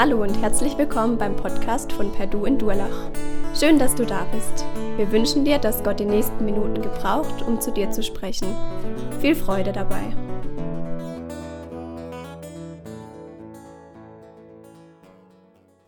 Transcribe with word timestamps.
Hallo 0.00 0.22
und 0.22 0.40
herzlich 0.40 0.78
willkommen 0.78 1.18
beim 1.18 1.34
Podcast 1.34 1.92
von 1.92 2.12
Perdu 2.12 2.44
in 2.44 2.56
Durlach. 2.56 3.10
Schön, 3.58 3.80
dass 3.80 3.96
du 3.96 4.06
da 4.06 4.26
bist. 4.26 4.64
Wir 4.96 5.10
wünschen 5.10 5.44
dir, 5.44 5.58
dass 5.58 5.82
Gott 5.82 5.98
die 5.98 6.04
nächsten 6.04 6.44
Minuten 6.44 6.80
gebraucht, 6.80 7.42
um 7.42 7.60
zu 7.60 7.72
dir 7.72 7.90
zu 7.90 8.04
sprechen. 8.04 8.54
Viel 9.20 9.34
Freude 9.34 9.72
dabei. 9.72 10.14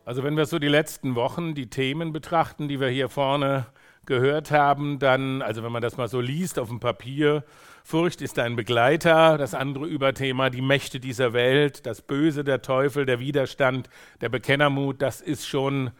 Also 0.05 0.25
wenn 0.25 0.37
wir 0.37 0.47
so 0.47 0.59
die 0.59 0.67
letzten 0.67 1.15
Wochen, 1.15 1.55
die 1.55 1.71
Themen 1.71 2.13
betrachten, 2.13 2.67
die 2.67 2.81
wir 2.81 2.89
hier 2.89 3.09
vorne 3.09 3.67
gehört 4.07 4.51
haben, 4.51 4.99
dann, 4.99 5.41
also 5.41 5.63
wenn 5.63 5.71
man 5.71 5.83
das 5.83 5.97
mal 5.97 6.09
so 6.09 6.21
liest 6.21 6.59
auf 6.59 6.67
dem 6.67 6.81
Papier, 6.81 7.45
Furcht 7.91 8.23
ist 8.23 8.39
ein 8.39 8.55
Begleiter, 8.55 9.37
das 9.37 9.53
andere 9.53 9.85
Überthema, 9.85 10.49
die 10.49 10.63
Mächte 10.63 11.01
dieser 11.01 11.33
Welt, 11.33 11.87
das 11.87 12.03
Böse, 12.03 12.45
der 12.45 12.63
Teufel, 12.63 13.05
der 13.05 13.19
Widerstand, 13.19 13.91
der 14.21 14.29
Bekennermut, 14.29 15.03
das 15.03 15.21
ist 15.21 15.45
schon 15.45 15.91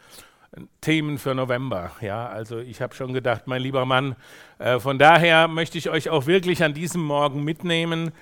Themen 0.81 1.19
für 1.19 1.35
November. 1.35 1.91
Ja, 2.01 2.29
also 2.29 2.61
ich 2.61 2.81
habe 2.81 2.95
schon 2.95 3.13
gedacht, 3.13 3.49
mein 3.49 3.61
lieber 3.61 3.87
Mann, 3.87 4.15
äh, 4.61 4.79
von 4.79 5.01
daher 5.01 5.49
möchte 5.49 5.79
ich 5.79 5.91
euch 5.91 6.11
auch 6.11 6.29
wirklich 6.29 6.63
an 6.63 6.75
diesem 6.75 7.03
Morgen 7.03 7.43
mitnehmen 7.43 8.13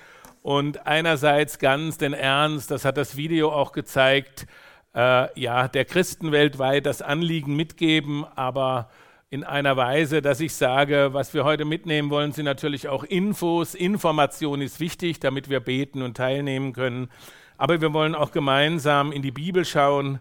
und 0.41 0.87
einerseits 0.87 1.59
ganz 1.59 1.99
den 1.99 2.13
Ernst, 2.13 2.71
das 2.71 2.85
hat 2.85 2.97
das 2.97 3.17
Video 3.17 3.51
auch 3.51 3.71
gezeigt, 3.71 4.47
äh, 4.95 5.39
ja, 5.39 5.67
der 5.67 5.85
Christen 5.85 6.31
weltweit 6.31 6.87
das 6.87 7.03
Anliegen 7.03 7.55
mitgeben, 7.55 8.25
aber 8.35 8.89
in 9.31 9.43
einer 9.43 9.77
Weise, 9.77 10.21
dass 10.23 10.39
ich 10.39 10.53
sage, 10.53 11.09
was 11.11 11.35
wir 11.35 11.43
heute 11.43 11.63
mitnehmen 11.63 12.09
wollen, 12.09 12.31
sind 12.31 12.45
natürlich 12.45 12.87
auch 12.87 13.03
Infos. 13.03 13.75
Information 13.75 14.59
ist 14.59 14.79
wichtig, 14.79 15.19
damit 15.19 15.49
wir 15.49 15.59
beten 15.59 16.01
und 16.01 16.17
teilnehmen 16.17 16.73
können. 16.73 17.09
Aber 17.57 17.79
wir 17.79 17.93
wollen 17.93 18.15
auch 18.15 18.31
gemeinsam 18.31 19.11
in 19.11 19.21
die 19.21 19.31
Bibel 19.31 19.65
schauen 19.65 20.19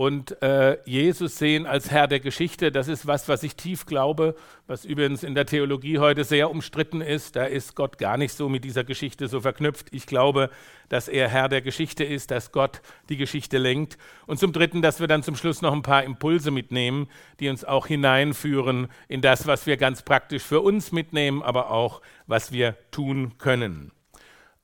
und 0.00 0.40
äh, 0.40 0.78
Jesus 0.86 1.36
sehen 1.36 1.66
als 1.66 1.90
Herr 1.90 2.06
der 2.06 2.20
Geschichte, 2.20 2.72
das 2.72 2.88
ist 2.88 3.06
was, 3.06 3.28
was 3.28 3.42
ich 3.42 3.54
tief 3.54 3.84
glaube, 3.84 4.34
was 4.66 4.86
übrigens 4.86 5.22
in 5.22 5.34
der 5.34 5.44
Theologie 5.44 5.98
heute 5.98 6.24
sehr 6.24 6.50
umstritten 6.50 7.02
ist. 7.02 7.36
Da 7.36 7.44
ist 7.44 7.74
Gott 7.74 7.98
gar 7.98 8.16
nicht 8.16 8.32
so 8.32 8.48
mit 8.48 8.64
dieser 8.64 8.82
Geschichte 8.82 9.28
so 9.28 9.42
verknüpft. 9.42 9.88
Ich 9.90 10.06
glaube, 10.06 10.48
dass 10.88 11.06
er 11.06 11.28
Herr 11.28 11.50
der 11.50 11.60
Geschichte 11.60 12.02
ist, 12.02 12.30
dass 12.30 12.50
Gott 12.50 12.80
die 13.10 13.18
Geschichte 13.18 13.58
lenkt. 13.58 13.98
Und 14.26 14.38
zum 14.38 14.54
Dritten, 14.54 14.80
dass 14.80 15.00
wir 15.00 15.06
dann 15.06 15.22
zum 15.22 15.36
Schluss 15.36 15.60
noch 15.60 15.74
ein 15.74 15.82
paar 15.82 16.02
Impulse 16.02 16.50
mitnehmen, 16.50 17.06
die 17.38 17.50
uns 17.50 17.66
auch 17.66 17.86
hineinführen 17.86 18.88
in 19.06 19.20
das, 19.20 19.46
was 19.46 19.66
wir 19.66 19.76
ganz 19.76 20.00
praktisch 20.00 20.44
für 20.44 20.62
uns 20.62 20.92
mitnehmen, 20.92 21.42
aber 21.42 21.70
auch, 21.70 22.00
was 22.26 22.52
wir 22.52 22.74
tun 22.90 23.36
können. 23.36 23.92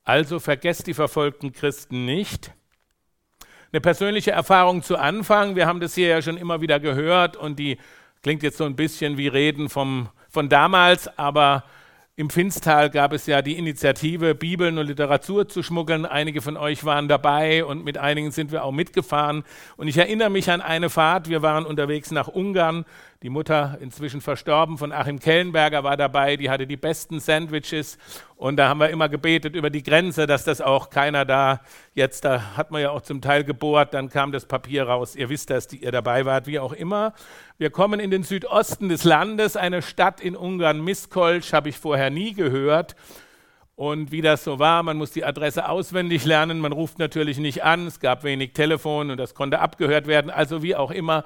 Also 0.03 0.39
vergesst 0.39 0.87
die 0.87 0.95
verfolgten 0.95 1.51
Christen 1.51 2.05
nicht 2.05 2.56
eine 3.77 3.81
persönliche 3.81 4.31
Erfahrung 4.31 4.81
zu 4.81 4.97
Anfang. 4.97 5.55
Wir 5.55 5.67
haben 5.67 5.79
das 5.79 5.93
hier 5.93 6.07
ja 6.07 6.19
schon 6.23 6.37
immer 6.37 6.61
wieder 6.61 6.79
gehört 6.79 7.37
und 7.37 7.59
die 7.59 7.77
klingt 8.23 8.41
jetzt 8.41 8.57
so 8.57 8.63
ein 8.63 8.75
bisschen 8.75 9.19
wie 9.19 9.27
Reden 9.27 9.69
vom, 9.69 10.09
von 10.31 10.49
damals, 10.49 11.15
aber 11.19 11.63
im 12.15 12.31
Finstal 12.31 12.89
gab 12.89 13.13
es 13.13 13.27
ja 13.27 13.43
die 13.43 13.55
Initiative, 13.55 14.33
Bibeln 14.33 14.79
und 14.79 14.87
Literatur 14.87 15.47
zu 15.47 15.61
schmuggeln. 15.61 16.07
Einige 16.07 16.41
von 16.41 16.57
euch 16.57 16.85
waren 16.85 17.07
dabei 17.07 17.63
und 17.63 17.85
mit 17.85 17.99
einigen 17.99 18.31
sind 18.31 18.51
wir 18.51 18.63
auch 18.63 18.71
mitgefahren. 18.71 19.43
Und 19.75 19.87
ich 19.87 19.97
erinnere 19.99 20.31
mich 20.31 20.49
an 20.49 20.61
eine 20.61 20.89
Fahrt. 20.89 21.29
Wir 21.29 21.43
waren 21.43 21.63
unterwegs 21.63 22.09
nach 22.09 22.27
Ungarn 22.27 22.83
die 23.23 23.29
Mutter, 23.29 23.77
inzwischen 23.81 24.21
verstorben, 24.21 24.77
von 24.77 24.91
Achim 24.91 25.19
Kellenberger 25.19 25.83
war 25.83 25.97
dabei, 25.97 26.37
die 26.37 26.51
hatte 26.51 26.67
die 26.67 26.77
besten 26.77 27.19
Sandwiches 27.19 27.97
und 28.35 28.57
da 28.57 28.69
haben 28.69 28.79
wir 28.79 28.89
immer 28.89 29.09
gebetet 29.09 29.55
über 29.55 29.71
die 29.71 29.81
Grenze, 29.81 30.27
dass 30.27 30.43
das 30.43 30.61
auch 30.61 30.91
keiner 30.91 31.25
da, 31.25 31.61
jetzt 31.95 32.25
da 32.25 32.55
hat 32.55 32.69
man 32.69 32.81
ja 32.81 32.91
auch 32.91 33.01
zum 33.01 33.21
Teil 33.21 33.43
gebohrt, 33.43 33.95
dann 33.95 34.09
kam 34.09 34.31
das 34.31 34.45
Papier 34.45 34.83
raus, 34.83 35.15
ihr 35.15 35.29
wisst 35.29 35.49
das, 35.49 35.67
die 35.67 35.77
ihr 35.77 35.91
dabei 35.91 36.25
wart, 36.25 36.45
wie 36.45 36.59
auch 36.59 36.73
immer. 36.73 37.13
Wir 37.57 37.71
kommen 37.71 37.99
in 37.99 38.11
den 38.11 38.21
Südosten 38.21 38.87
des 38.87 39.03
Landes, 39.03 39.57
eine 39.57 39.81
Stadt 39.81 40.21
in 40.21 40.35
Ungarn, 40.35 40.83
Miskolc, 40.83 41.53
habe 41.53 41.69
ich 41.69 41.79
vorher 41.79 42.11
nie 42.11 42.33
gehört. 42.33 42.95
Und 43.75 44.11
wie 44.11 44.23
das 44.23 44.43
so 44.43 44.57
war, 44.57 44.81
man 44.81 44.97
muss 44.97 45.11
die 45.11 45.23
Adresse 45.23 45.69
auswendig 45.69 46.25
lernen, 46.25 46.59
man 46.59 46.71
ruft 46.71 46.97
natürlich 46.97 47.37
nicht 47.37 47.63
an, 47.63 47.85
es 47.85 47.99
gab 47.99 48.23
wenig 48.23 48.53
Telefon 48.53 49.11
und 49.11 49.17
das 49.17 49.35
konnte 49.35 49.59
abgehört 49.59 50.07
werden, 50.07 50.31
also 50.31 50.63
wie 50.63 50.75
auch 50.75 50.89
immer. 50.89 51.23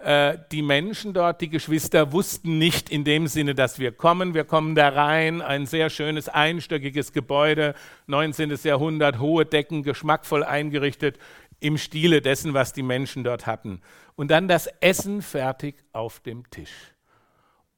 Äh, 0.00 0.38
die 0.50 0.62
Menschen 0.62 1.12
dort, 1.12 1.42
die 1.42 1.50
Geschwister, 1.50 2.12
wussten 2.12 2.56
nicht 2.56 2.88
in 2.88 3.04
dem 3.04 3.26
Sinne, 3.26 3.54
dass 3.54 3.78
wir 3.78 3.92
kommen. 3.92 4.32
Wir 4.32 4.44
kommen 4.44 4.74
da 4.74 4.88
rein, 4.88 5.42
ein 5.42 5.66
sehr 5.66 5.90
schönes 5.90 6.30
einstöckiges 6.30 7.12
Gebäude, 7.12 7.74
19. 8.06 8.56
Jahrhundert, 8.62 9.18
hohe 9.18 9.44
Decken, 9.44 9.82
geschmackvoll 9.82 10.42
eingerichtet, 10.42 11.18
im 11.60 11.76
Stile 11.76 12.22
dessen, 12.22 12.54
was 12.54 12.72
die 12.72 12.82
Menschen 12.82 13.24
dort 13.24 13.46
hatten. 13.46 13.82
Und 14.16 14.30
dann 14.30 14.48
das 14.48 14.68
Essen 14.80 15.20
fertig 15.20 15.76
auf 15.92 16.20
dem 16.20 16.48
Tisch. 16.48 16.94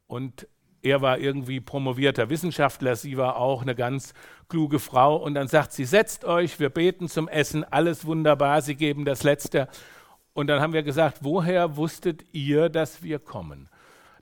Und 0.06 0.46
er 0.80 1.02
war 1.02 1.18
irgendwie 1.18 1.60
promovierter 1.60 2.30
Wissenschaftler, 2.30 2.94
sie 2.94 3.16
war 3.16 3.36
auch 3.36 3.62
eine 3.62 3.74
ganz 3.74 4.14
kluge 4.48 4.78
Frau. 4.78 5.16
Und 5.16 5.34
dann 5.34 5.48
sagt 5.48 5.72
sie, 5.72 5.84
setzt 5.84 6.24
euch, 6.24 6.60
wir 6.60 6.70
beten 6.70 7.08
zum 7.08 7.26
Essen, 7.26 7.64
alles 7.64 8.04
wunderbar, 8.04 8.62
sie 8.62 8.76
geben 8.76 9.04
das 9.04 9.24
Letzte. 9.24 9.68
Und 10.34 10.46
dann 10.46 10.60
haben 10.60 10.72
wir 10.72 10.82
gesagt, 10.82 11.18
woher 11.20 11.76
wusstet 11.76 12.24
ihr, 12.32 12.68
dass 12.68 13.02
wir 13.02 13.18
kommen? 13.18 13.68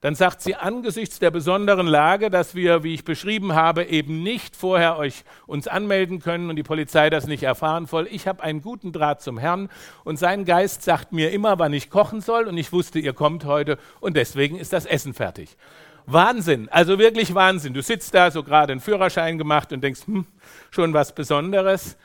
Dann 0.01 0.15
sagt 0.15 0.41
sie, 0.41 0.55
angesichts 0.55 1.19
der 1.19 1.31
besonderen 1.31 1.87
Lage, 1.87 2.31
dass 2.31 2.55
wir, 2.55 2.83
wie 2.83 2.95
ich 2.95 3.05
beschrieben 3.05 3.55
habe, 3.55 3.85
eben 3.85 4.23
nicht 4.23 4.57
vorher 4.57 4.97
euch 4.97 5.25
uns 5.47 5.69
anmelden 5.69 6.21
können 6.21 6.49
und 6.49 6.57
die 6.57 6.63
Polizei 6.63 7.11
das 7.11 7.27
nicht 7.27 7.43
erfahren 7.43 7.85
soll. 7.85 8.09
Ich 8.11 8.27
habe 8.27 8.43
einen 8.43 8.63
guten 8.63 8.93
Draht 8.93 9.21
zum 9.21 9.37
Herrn 9.37 9.69
und 10.03 10.19
sein 10.19 10.47
Geist 10.47 10.83
sagt 10.83 11.13
mir 11.13 11.33
immer, 11.33 11.59
wann 11.59 11.75
ich 11.75 11.91
kochen 11.91 12.23
soll 12.23 12.49
und 12.49 12.57
ich 12.57 12.73
wusste, 12.73 12.99
ihr 12.99 13.13
kommt 13.13 13.45
heute 13.45 13.77
und 14.01 14.17
deswegen 14.17 14.57
ist 14.57 14.73
das 14.73 14.87
Essen 14.87 15.13
fertig. 15.13 15.59
Wahnsinn, 16.07 16.71
also 16.71 16.99
wirklich 16.99 17.35
Wahnsinn. 17.35 17.75
Du 17.75 17.83
sitzt 17.83 18.15
da, 18.15 18.31
so 18.31 18.43
gerade 18.43 18.73
einen 18.73 18.81
Führerschein 18.81 19.37
gemacht 19.37 19.71
und 19.71 19.85
denkst, 19.85 20.07
hm, 20.07 20.27
schon 20.71 20.95
was 20.95 21.15
Besonderes. 21.15 21.99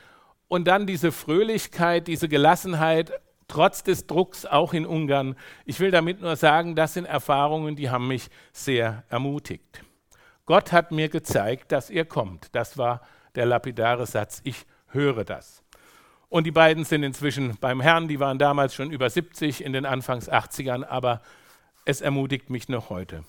Und 0.50 0.68
dann 0.68 0.86
diese 0.86 1.14
Fröhlichkeit, 1.14 2.08
diese 2.08 2.28
Gelassenheit 2.28 3.14
trotz 3.48 3.84
des 3.84 4.08
Drucks 4.08 4.46
auch 4.46 4.74
in 4.74 4.86
Ungarn. 4.86 5.36
Ich 5.66 5.80
will 5.80 5.92
damit 5.92 6.22
nur 6.22 6.36
sagen, 6.36 6.76
das 6.76 6.94
sind 6.94 7.06
Erfahrungen, 7.06 7.76
die 7.76 7.90
haben 7.90 8.08
mich 8.08 8.30
sehr 8.52 9.04
ermutigt. 9.10 9.84
Gott 10.46 10.72
hat 10.72 10.92
mir 10.92 11.10
gezeigt, 11.10 11.72
dass 11.72 11.90
ihr 11.90 12.06
kommt. 12.06 12.54
Das 12.54 12.78
war 12.78 13.02
der 13.36 13.46
lapidare 13.46 14.06
Satz. 14.06 14.42
Ich 14.44 14.66
höre 14.88 15.24
das. 15.24 15.64
Und 16.30 16.46
die 16.46 16.52
beiden 16.52 16.84
sind 16.84 17.04
inzwischen 17.04 17.58
beim 17.60 17.82
Herrn, 17.82 18.08
die 18.08 18.20
waren 18.20 18.38
damals 18.38 18.76
schon 18.76 18.92
über 18.92 19.10
70 19.10 19.64
in 19.64 19.74
den 19.74 19.86
Anfangs 19.86 20.30
80ern, 20.30 20.84
aber 20.84 21.22
es 21.86 22.02
ermutigt 22.02 22.50
mich 22.50 22.68
noch 22.68 22.90
heute. 22.90 23.24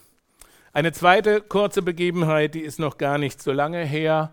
Eine 0.72 0.92
zweite 0.92 1.40
kurze 1.40 1.82
Begebenheit, 1.82 2.54
die 2.54 2.60
ist 2.60 2.78
noch 2.78 2.98
gar 2.98 3.16
nicht 3.16 3.40
so 3.40 3.52
lange 3.52 3.84
her. 3.84 4.32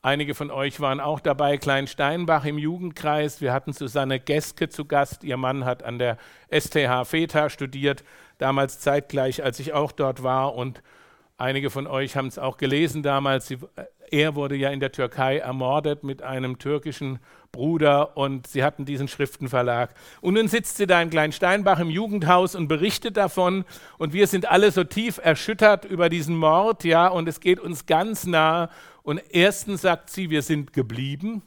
Einige 0.00 0.36
von 0.36 0.52
euch 0.52 0.78
waren 0.78 1.00
auch 1.00 1.18
dabei, 1.18 1.58
Klein 1.58 1.88
Steinbach 1.88 2.44
im 2.44 2.56
Jugendkreis. 2.56 3.40
Wir 3.40 3.52
hatten 3.52 3.72
Susanne 3.72 4.20
Geske 4.20 4.68
zu 4.68 4.84
Gast. 4.84 5.24
Ihr 5.24 5.36
Mann 5.36 5.64
hat 5.64 5.82
an 5.82 5.98
der 5.98 6.18
STH 6.50 7.04
FETA 7.04 7.50
studiert, 7.50 8.04
damals 8.38 8.78
zeitgleich, 8.78 9.42
als 9.42 9.58
ich 9.58 9.72
auch 9.72 9.90
dort 9.90 10.22
war. 10.22 10.54
Und 10.54 10.84
einige 11.36 11.68
von 11.68 11.88
euch 11.88 12.16
haben 12.16 12.28
es 12.28 12.38
auch 12.38 12.58
gelesen 12.58 13.02
damals. 13.02 13.48
Sie, 13.48 13.58
er 14.12 14.34
wurde 14.34 14.56
ja 14.56 14.70
in 14.70 14.80
der 14.80 14.92
Türkei 14.92 15.38
ermordet 15.38 16.04
mit 16.04 16.22
einem 16.22 16.58
türkischen 16.58 17.18
Bruder 17.52 18.16
und 18.16 18.46
sie 18.46 18.62
hatten 18.62 18.84
diesen 18.84 19.08
Schriftenverlag. 19.08 19.94
Und 20.20 20.34
nun 20.34 20.48
sitzt 20.48 20.76
sie 20.76 20.86
da 20.86 21.00
in 21.00 21.10
Kleinsteinbach 21.10 21.78
im 21.78 21.90
Jugendhaus 21.90 22.54
und 22.54 22.68
berichtet 22.68 23.16
davon 23.16 23.64
und 23.96 24.12
wir 24.12 24.26
sind 24.26 24.50
alle 24.50 24.70
so 24.70 24.84
tief 24.84 25.18
erschüttert 25.22 25.84
über 25.84 26.08
diesen 26.08 26.36
Mord, 26.36 26.84
ja, 26.84 27.08
und 27.08 27.28
es 27.28 27.40
geht 27.40 27.60
uns 27.60 27.86
ganz 27.86 28.26
nah. 28.26 28.70
Und 29.02 29.22
erstens 29.30 29.82
sagt 29.82 30.10
sie, 30.10 30.30
wir 30.30 30.42
sind 30.42 30.72
geblieben. 30.72 31.42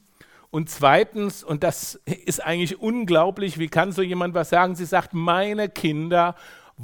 Und 0.49 0.69
zweitens, 0.69 1.43
und 1.43 1.63
das 1.63 1.95
ist 2.25 2.43
eigentlich 2.43 2.79
unglaublich, 2.79 3.57
wie 3.57 3.69
kann 3.69 3.93
so 3.93 4.01
jemand 4.01 4.33
was 4.33 4.49
sagen? 4.49 4.75
Sie 4.75 4.85
sagt, 4.85 5.13
meine 5.13 5.69
Kinder 5.69 6.35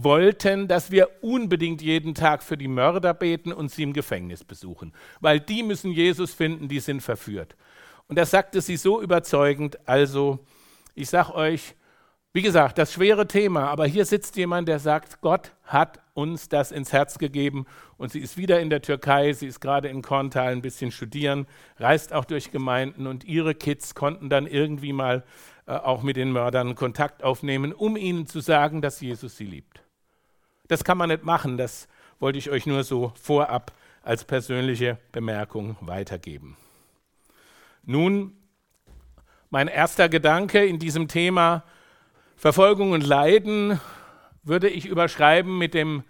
wollten, 0.04 0.68
dass 0.68 0.92
wir 0.92 1.10
unbedingt 1.22 1.82
jeden 1.82 2.14
Tag 2.14 2.44
für 2.44 2.58
die 2.58 2.68
Mörder 2.68 3.14
beten 3.14 3.52
und 3.52 3.72
sie 3.72 3.84
im 3.84 3.94
Gefängnis 3.94 4.44
besuchen, 4.44 4.94
weil 5.20 5.40
die 5.40 5.64
müssen 5.64 5.92
Jesus 5.92 6.34
finden, 6.34 6.68
die 6.68 6.80
sind 6.80 7.02
verführt. 7.02 7.56
Und 8.08 8.18
das 8.18 8.32
sagte 8.32 8.62
sie 8.62 8.78
so 8.78 9.02
überzeugend. 9.02 9.78
Also, 9.88 10.40
ich 10.96 11.10
sage 11.10 11.36
euch, 11.36 11.76
wie 12.34 12.42
gesagt, 12.42 12.78
das 12.78 12.94
schwere 12.94 13.28
Thema, 13.28 13.68
aber 13.68 13.88
hier 13.88 14.06
sitzt 14.06 14.36
jemand, 14.38 14.68
der 14.68 14.80
sagt, 14.80 15.22
Gott 15.22 15.54
hat 15.64 16.00
uns 16.14 16.50
das 16.50 16.72
ins 16.72 16.94
Herz 16.94 17.18
gegeben 17.18 17.66
und 17.98 18.12
sie 18.12 18.20
ist 18.20 18.38
wieder 18.38 18.60
in 18.60 18.70
der 18.70 18.82
Türkei, 18.82 19.34
sie 19.34 19.48
ist 19.48 19.60
gerade 19.60 19.88
in 19.88 20.02
Korntal 20.02 20.52
ein 20.52 20.62
bisschen 20.62 20.92
studieren, 20.92 21.48
reist 21.78 22.14
auch 22.14 22.26
durch 22.26 22.52
Gemeinden 22.52 23.08
und 23.08 23.24
ihre 23.24 23.56
Kids 23.56 23.96
konnten 23.96 24.30
dann 24.30 24.46
irgendwie 24.46 24.94
mal 24.94 25.24
äh, 25.66 25.72
auch 25.72 26.04
mit 26.04 26.16
den 26.16 26.32
Mördern 26.32 26.76
Kontakt 26.76 27.24
aufnehmen, 27.24 27.74
um 27.74 27.98
ihnen 27.98 28.28
zu 28.28 28.40
sagen, 28.40 28.82
dass 28.82 29.02
Jesus 29.02 29.38
sie 29.38 29.46
liebt. 29.46 29.87
Das 30.68 30.84
kann 30.84 30.98
man 30.98 31.10
nicht 31.10 31.24
machen, 31.24 31.58
das 31.58 31.88
wollte 32.19 32.40
ich 32.40 32.50
euch 32.50 32.66
nur 32.66 32.84
so 32.84 33.14
vorab 33.22 33.72
als 34.02 34.24
persönliche 34.24 34.98
Bemerkung 35.12 35.75
weitergeben. 35.81 36.58
Nun, 37.84 38.36
mein 39.50 39.68
erster 39.68 40.10
Gedanke 40.10 40.66
in 40.66 40.80
diesem 40.80 41.08
Thema, 41.08 41.64
Verfolgung 42.36 42.92
und 42.92 43.06
Leiden 43.06 43.80
würde 44.44 44.69
ich 44.69 44.86
überschreiben 44.86 45.58
mit 45.58 45.74
dem 45.74 46.04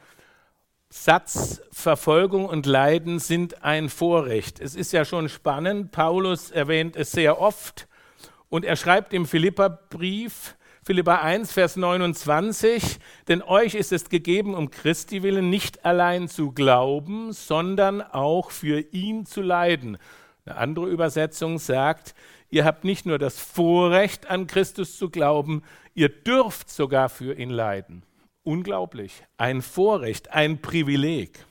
Satz, 0.90 1.62
Verfolgung 1.72 2.46
und 2.46 2.66
Leiden 2.66 3.20
sind 3.20 3.64
ein 3.64 3.90
Vorrecht. 3.90 4.60
Es 4.60 4.74
ist 4.74 4.94
ja 4.94 5.06
schon 5.06 5.28
spannend, 5.28 5.92
Paulus 5.92 6.50
erwähnt 6.50 6.96
es 6.96 7.12
sehr 7.12 7.42
oft 7.42 7.88
und 8.50 8.64
er 8.64 8.76
schreibt 8.76 9.14
im 9.14 9.26
Philipperbrief, 9.26 10.56
Philippa 10.88 11.16
1, 11.18 11.52
Vers 11.52 11.76
29, 11.76 13.00
denn 13.28 13.42
euch 13.42 13.76
ist 13.76 13.92
es 13.92 14.08
gegeben, 14.08 14.56
um 14.56 14.72
Christi 14.72 15.22
willen 15.22 15.50
nicht 15.50 15.84
allein 15.84 16.30
zu 16.30 16.54
glauben, 16.54 17.34
sondern 17.34 18.02
auch 18.02 18.52
für 18.52 18.80
ihn 18.94 19.26
zu 19.26 19.42
leiden. 19.42 19.98
Eine 20.46 20.56
andere 20.56 20.88
Übersetzung 20.88 21.60
sagt, 21.60 22.16
ihr 22.50 22.64
habt 22.64 22.86
nicht 22.86 23.06
nur 23.06 23.20
das 23.20 23.38
Vorrecht, 23.38 24.30
an 24.30 24.48
Christus 24.48 24.98
zu 24.98 25.10
glauben, 25.10 25.62
ihr 25.94 26.08
dürft 26.08 26.70
sogar 26.70 27.10
für 27.10 27.38
ihn 27.38 27.50
leiden. 27.50 28.04
Unglaublich. 28.44 29.26
Ein 29.36 29.62
Vorrecht, 29.62 30.32
ein 30.32 30.62
Privileg. 30.62 31.46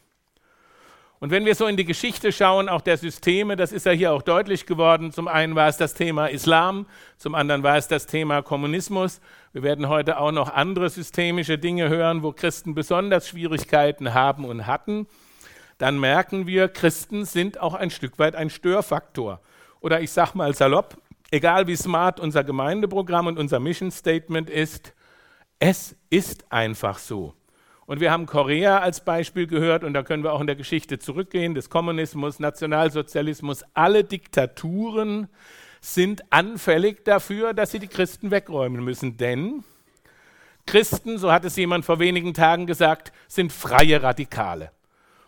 Und 1.18 1.30
wenn 1.30 1.46
wir 1.46 1.54
so 1.54 1.66
in 1.66 1.78
die 1.78 1.86
Geschichte 1.86 2.30
schauen, 2.30 2.68
auch 2.68 2.82
der 2.82 2.98
Systeme, 2.98 3.56
das 3.56 3.72
ist 3.72 3.86
ja 3.86 3.92
hier 3.92 4.12
auch 4.12 4.20
deutlich 4.20 4.66
geworden. 4.66 5.12
Zum 5.12 5.28
einen 5.28 5.54
war 5.54 5.68
es 5.68 5.78
das 5.78 5.94
Thema 5.94 6.26
Islam, 6.26 6.86
zum 7.16 7.34
anderen 7.34 7.62
war 7.62 7.76
es 7.78 7.88
das 7.88 8.06
Thema 8.06 8.42
Kommunismus. 8.42 9.20
Wir 9.54 9.62
werden 9.62 9.88
heute 9.88 10.18
auch 10.18 10.32
noch 10.32 10.52
andere 10.52 10.90
systemische 10.90 11.56
Dinge 11.56 11.88
hören, 11.88 12.22
wo 12.22 12.32
Christen 12.32 12.74
besonders 12.74 13.28
Schwierigkeiten 13.28 14.12
haben 14.12 14.44
und 14.44 14.66
hatten. 14.66 15.06
Dann 15.78 15.98
merken 15.98 16.46
wir, 16.46 16.68
Christen 16.68 17.24
sind 17.24 17.60
auch 17.60 17.74
ein 17.74 17.90
Stück 17.90 18.18
weit 18.18 18.36
ein 18.36 18.50
Störfaktor. 18.50 19.40
Oder 19.80 20.00
ich 20.00 20.10
sage 20.10 20.32
mal 20.34 20.54
salopp, 20.54 20.98
egal 21.30 21.66
wie 21.66 21.76
smart 21.76 22.20
unser 22.20 22.44
Gemeindeprogramm 22.44 23.26
und 23.26 23.38
unser 23.38 23.58
Mission 23.58 23.90
Statement 23.90 24.50
ist, 24.50 24.92
es 25.58 25.96
ist 26.10 26.52
einfach 26.52 26.98
so. 26.98 27.32
Und 27.87 28.00
wir 28.00 28.11
haben 28.11 28.27
Korea 28.27 28.81
als 28.81 29.05
Beispiel 29.05 29.47
gehört 29.47 29.85
und 29.85 29.94
da 29.94 30.03
können 30.03 30.25
wir 30.25 30.33
auch 30.33 30.41
in 30.41 30.49
der 30.49 30.56
Geschichte 30.56 30.99
zurückgehen, 30.99 31.55
des 31.55 31.71
Kommunismus, 31.71 32.41
Nationalsozialismus. 32.41 33.65
Alle 33.75 34.03
Diktaturen 34.03 35.29
sind 35.81 36.25
anfällig 36.31 37.05
dafür, 37.05 37.55
dass 37.55 37.71
sie 37.71 37.79
die 37.79 37.87
Christen 37.87 38.33
wegräumen 38.33 38.83
müssen. 38.83 39.17
Denn 39.17 39.62
Christen, 40.67 41.17
so 41.19 41.31
hat 41.31 41.44
es 41.44 41.55
jemand 41.55 41.85
vor 41.85 42.00
wenigen 42.00 42.35
Tagen 42.35 42.67
gesagt, 42.67 43.12
sind 43.29 43.53
freie 43.53 44.03
Radikale. 44.03 44.73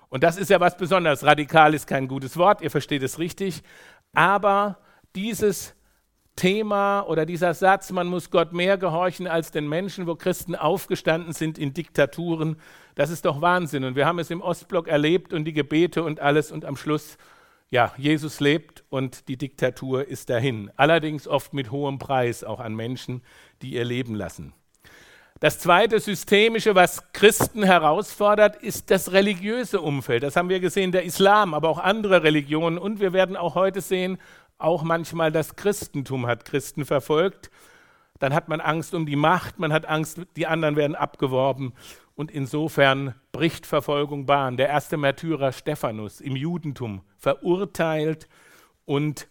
Und 0.08 0.24
das 0.24 0.36
ist 0.36 0.50
ja 0.50 0.58
was 0.58 0.76
Besonderes. 0.76 1.24
Radikal 1.24 1.74
ist 1.74 1.86
kein 1.86 2.08
gutes 2.08 2.36
Wort, 2.36 2.60
ihr 2.60 2.72
versteht 2.72 3.04
es 3.04 3.20
richtig. 3.20 3.62
Aber 4.14 4.78
dieses 5.14 5.74
Thema 6.38 7.02
oder 7.02 7.26
dieser 7.26 7.52
Satz, 7.52 7.90
man 7.90 8.06
muss 8.06 8.30
Gott 8.30 8.52
mehr 8.52 8.78
gehorchen 8.78 9.26
als 9.26 9.50
den 9.50 9.68
Menschen, 9.68 10.06
wo 10.06 10.14
Christen 10.14 10.54
aufgestanden 10.54 11.32
sind 11.32 11.58
in 11.58 11.74
Diktaturen, 11.74 12.60
das 12.94 13.10
ist 13.10 13.24
doch 13.24 13.40
Wahnsinn. 13.40 13.82
Und 13.82 13.96
wir 13.96 14.06
haben 14.06 14.20
es 14.20 14.30
im 14.30 14.40
Ostblock 14.40 14.86
erlebt 14.86 15.32
und 15.32 15.44
die 15.44 15.52
Gebete 15.52 16.04
und 16.04 16.20
alles 16.20 16.52
und 16.52 16.64
am 16.64 16.76
Schluss, 16.76 17.18
ja, 17.70 17.92
Jesus 17.96 18.38
lebt 18.38 18.84
und 18.88 19.26
die 19.26 19.36
Diktatur 19.36 20.06
ist 20.06 20.30
dahin. 20.30 20.70
Allerdings 20.76 21.26
oft 21.26 21.54
mit 21.54 21.72
hohem 21.72 21.98
Preis 21.98 22.44
auch 22.44 22.60
an 22.60 22.76
Menschen, 22.76 23.22
die 23.60 23.74
ihr 23.74 23.84
Leben 23.84 24.14
lassen. 24.14 24.54
Das 25.40 25.58
zweite 25.58 26.00
Systemische, 26.00 26.74
was 26.74 27.12
Christen 27.12 27.62
herausfordert, 27.62 28.56
ist 28.56 28.90
das 28.90 29.12
religiöse 29.12 29.80
Umfeld. 29.80 30.24
Das 30.24 30.34
haben 30.34 30.48
wir 30.48 30.58
gesehen, 30.58 30.90
der 30.90 31.04
Islam, 31.04 31.54
aber 31.54 31.68
auch 31.68 31.78
andere 31.78 32.22
Religionen. 32.22 32.78
Und 32.78 33.00
wir 33.00 33.12
werden 33.12 33.36
auch 33.36 33.54
heute 33.54 33.80
sehen, 33.80 34.18
auch 34.58 34.82
manchmal 34.82 35.32
das 35.32 35.56
Christentum 35.56 36.26
hat 36.26 36.44
Christen 36.44 36.84
verfolgt. 36.84 37.50
Dann 38.18 38.34
hat 38.34 38.48
man 38.48 38.60
Angst 38.60 38.94
um 38.94 39.06
die 39.06 39.16
Macht, 39.16 39.58
man 39.58 39.72
hat 39.72 39.86
Angst, 39.86 40.20
die 40.36 40.46
anderen 40.46 40.76
werden 40.76 40.96
abgeworben. 40.96 41.72
Und 42.16 42.32
insofern 42.32 43.14
bricht 43.30 43.64
Verfolgung 43.64 44.26
Bahn. 44.26 44.56
Der 44.56 44.68
erste 44.68 44.96
Märtyrer 44.96 45.52
Stephanus 45.52 46.20
im 46.20 46.34
Judentum 46.34 47.02
verurteilt 47.16 48.28
und 48.84 49.28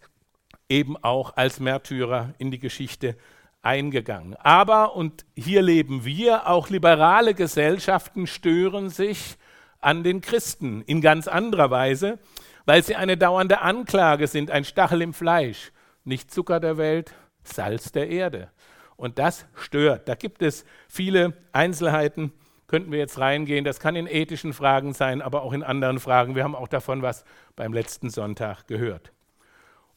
eben 0.70 0.96
auch 0.96 1.36
als 1.36 1.60
Märtyrer 1.60 2.32
in 2.38 2.50
die 2.50 2.58
Geschichte 2.58 3.16
eingegangen. 3.60 4.36
Aber, 4.36 4.96
und 4.96 5.26
hier 5.36 5.60
leben 5.60 6.06
wir, 6.06 6.48
auch 6.48 6.70
liberale 6.70 7.34
Gesellschaften 7.34 8.26
stören 8.26 8.88
sich 8.88 9.36
an 9.80 10.02
den 10.02 10.22
Christen 10.22 10.82
in 10.82 11.02
ganz 11.02 11.28
anderer 11.28 11.70
Weise 11.70 12.18
weil 12.68 12.84
sie 12.84 12.96
eine 12.96 13.16
dauernde 13.16 13.62
Anklage 13.62 14.26
sind, 14.26 14.50
ein 14.50 14.62
Stachel 14.62 15.00
im 15.00 15.14
Fleisch, 15.14 15.72
nicht 16.04 16.30
Zucker 16.30 16.60
der 16.60 16.76
Welt, 16.76 17.14
Salz 17.42 17.92
der 17.92 18.10
Erde. 18.10 18.50
Und 18.96 19.18
das 19.18 19.46
stört. 19.54 20.06
Da 20.06 20.14
gibt 20.14 20.42
es 20.42 20.66
viele 20.86 21.32
Einzelheiten, 21.52 22.30
könnten 22.66 22.92
wir 22.92 22.98
jetzt 22.98 23.18
reingehen. 23.18 23.64
Das 23.64 23.80
kann 23.80 23.96
in 23.96 24.06
ethischen 24.06 24.52
Fragen 24.52 24.92
sein, 24.92 25.22
aber 25.22 25.44
auch 25.44 25.54
in 25.54 25.62
anderen 25.62 25.98
Fragen. 25.98 26.34
Wir 26.34 26.44
haben 26.44 26.54
auch 26.54 26.68
davon 26.68 27.00
was 27.00 27.24
beim 27.56 27.72
letzten 27.72 28.10
Sonntag 28.10 28.66
gehört. 28.66 29.12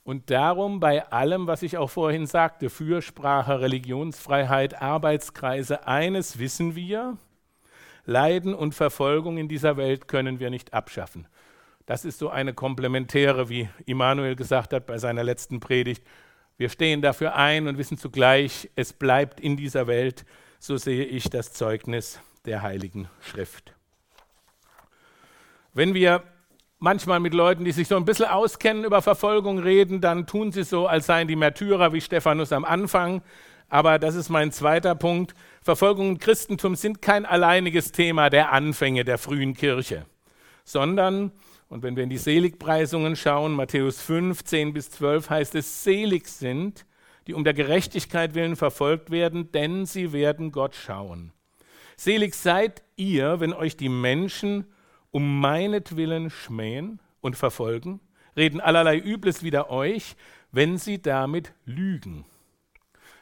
Und 0.06 0.32
darum 0.32 0.80
bei 0.80 1.06
allem, 1.12 1.48
was 1.48 1.64
ich 1.64 1.78
auch 1.78 1.90
vorhin 1.90 2.26
sagte, 2.26 2.70
Fürsprache, 2.70 3.60
Religionsfreiheit, 3.60 4.82
Arbeitskreise, 4.82 5.88
eines 5.88 6.40
wissen 6.40 6.74
wir, 6.74 7.18
Leiden 8.06 8.56
und 8.56 8.76
Verfolgung 8.76 9.38
in 9.38 9.50
dieser 9.50 9.76
Welt 9.76 10.08
können 10.08 10.40
wir 10.40 10.50
nicht 10.50 10.74
abschaffen. 10.74 11.28
Das 11.86 12.06
ist 12.06 12.20
so 12.20 12.30
eine 12.30 12.54
komplementäre, 12.54 13.50
wie 13.50 13.70
Immanuel 13.86 14.36
gesagt 14.36 14.74
hat 14.74 14.86
bei 14.86 14.98
seiner 14.98 15.24
letzten 15.24 15.60
Predigt. 15.60 16.04
Wir 16.58 16.70
stehen 16.70 17.02
dafür 17.02 17.36
ein 17.36 17.68
und 17.68 17.78
wissen 17.78 17.98
zugleich, 17.98 18.70
es 18.76 18.94
bleibt 18.94 19.40
in 19.40 19.58
dieser 19.58 19.88
Welt, 19.88 20.26
so 20.60 20.78
sehe 20.78 21.06
ich 21.06 21.30
das 21.30 21.54
Zeugnis 21.54 22.20
der 22.46 22.62
Heiligen 22.62 23.10
Schrift. 23.20 23.74
Wenn 25.74 25.94
wir 25.94 26.24
manchmal 26.78 27.20
mit 27.20 27.34
Leuten, 27.34 27.64
die 27.64 27.72
sich 27.72 27.88
so 27.88 27.96
ein 27.96 28.06
bisschen 28.06 28.26
auskennen 28.26 28.84
über 28.84 29.02
Verfolgung 29.02 29.60
reden, 29.60 30.02
dann 30.02 30.28
tun 30.28 30.52
sie 30.52 30.64
so, 30.64 30.88
als 30.88 31.06
seien 31.06 31.28
die 31.28 31.36
Märtyrer 31.36 31.94
wie 31.94 32.02
Stephanus 32.02 32.52
am 32.52 32.66
Anfang. 32.66 33.22
Aber 33.70 34.00
das 34.00 34.16
ist 34.16 34.30
mein 34.30 34.52
zweiter 34.52 34.96
Punkt. 34.96 35.34
Verfolgung 35.62 36.10
und 36.10 36.20
Christentum 36.20 36.76
sind 36.76 37.02
kein 37.02 37.26
alleiniges 37.26 37.92
Thema 37.92 38.30
der 38.30 38.52
Anfänge 38.52 39.06
der 39.06 39.18
frühen 39.18 39.54
Kirche, 39.54 40.06
sondern 40.66 41.32
und 41.72 41.84
wenn 41.84 41.96
wir 41.96 42.04
in 42.04 42.10
die 42.10 42.18
Seligpreisungen 42.18 43.16
schauen, 43.16 43.54
Matthäus 43.54 44.02
5, 44.02 44.44
10 44.44 44.74
bis 44.74 44.92
12 44.92 45.30
heißt 45.30 45.56
es, 45.56 45.86
selig 45.86 46.28
sind, 46.28 46.86
die 47.28 47.34
um 47.34 47.46
der 47.46 47.54
Gerechtigkeit 47.54 48.34
willen 48.34 48.58
verfolgt 48.58 49.10
werden, 49.10 49.54
denn 49.54 49.86
sie 49.86 50.12
werden 50.12 50.52
Gott 50.52 50.76
schauen. 50.76 51.32
Selig 51.96 52.36
seid 52.36 52.84
ihr, 52.98 53.40
wenn 53.40 53.54
euch 53.54 53.78
die 53.78 53.88
Menschen 53.88 54.66
um 55.12 55.40
meinetwillen 55.40 56.30
schmähen 56.30 57.00
und 57.22 57.38
verfolgen, 57.38 58.02
reden 58.36 58.60
allerlei 58.60 58.98
Übles 58.98 59.42
wider 59.42 59.70
euch, 59.70 60.18
wenn 60.52 60.78
sie 60.78 61.02
damit 61.02 61.54
lügen. 61.64 62.26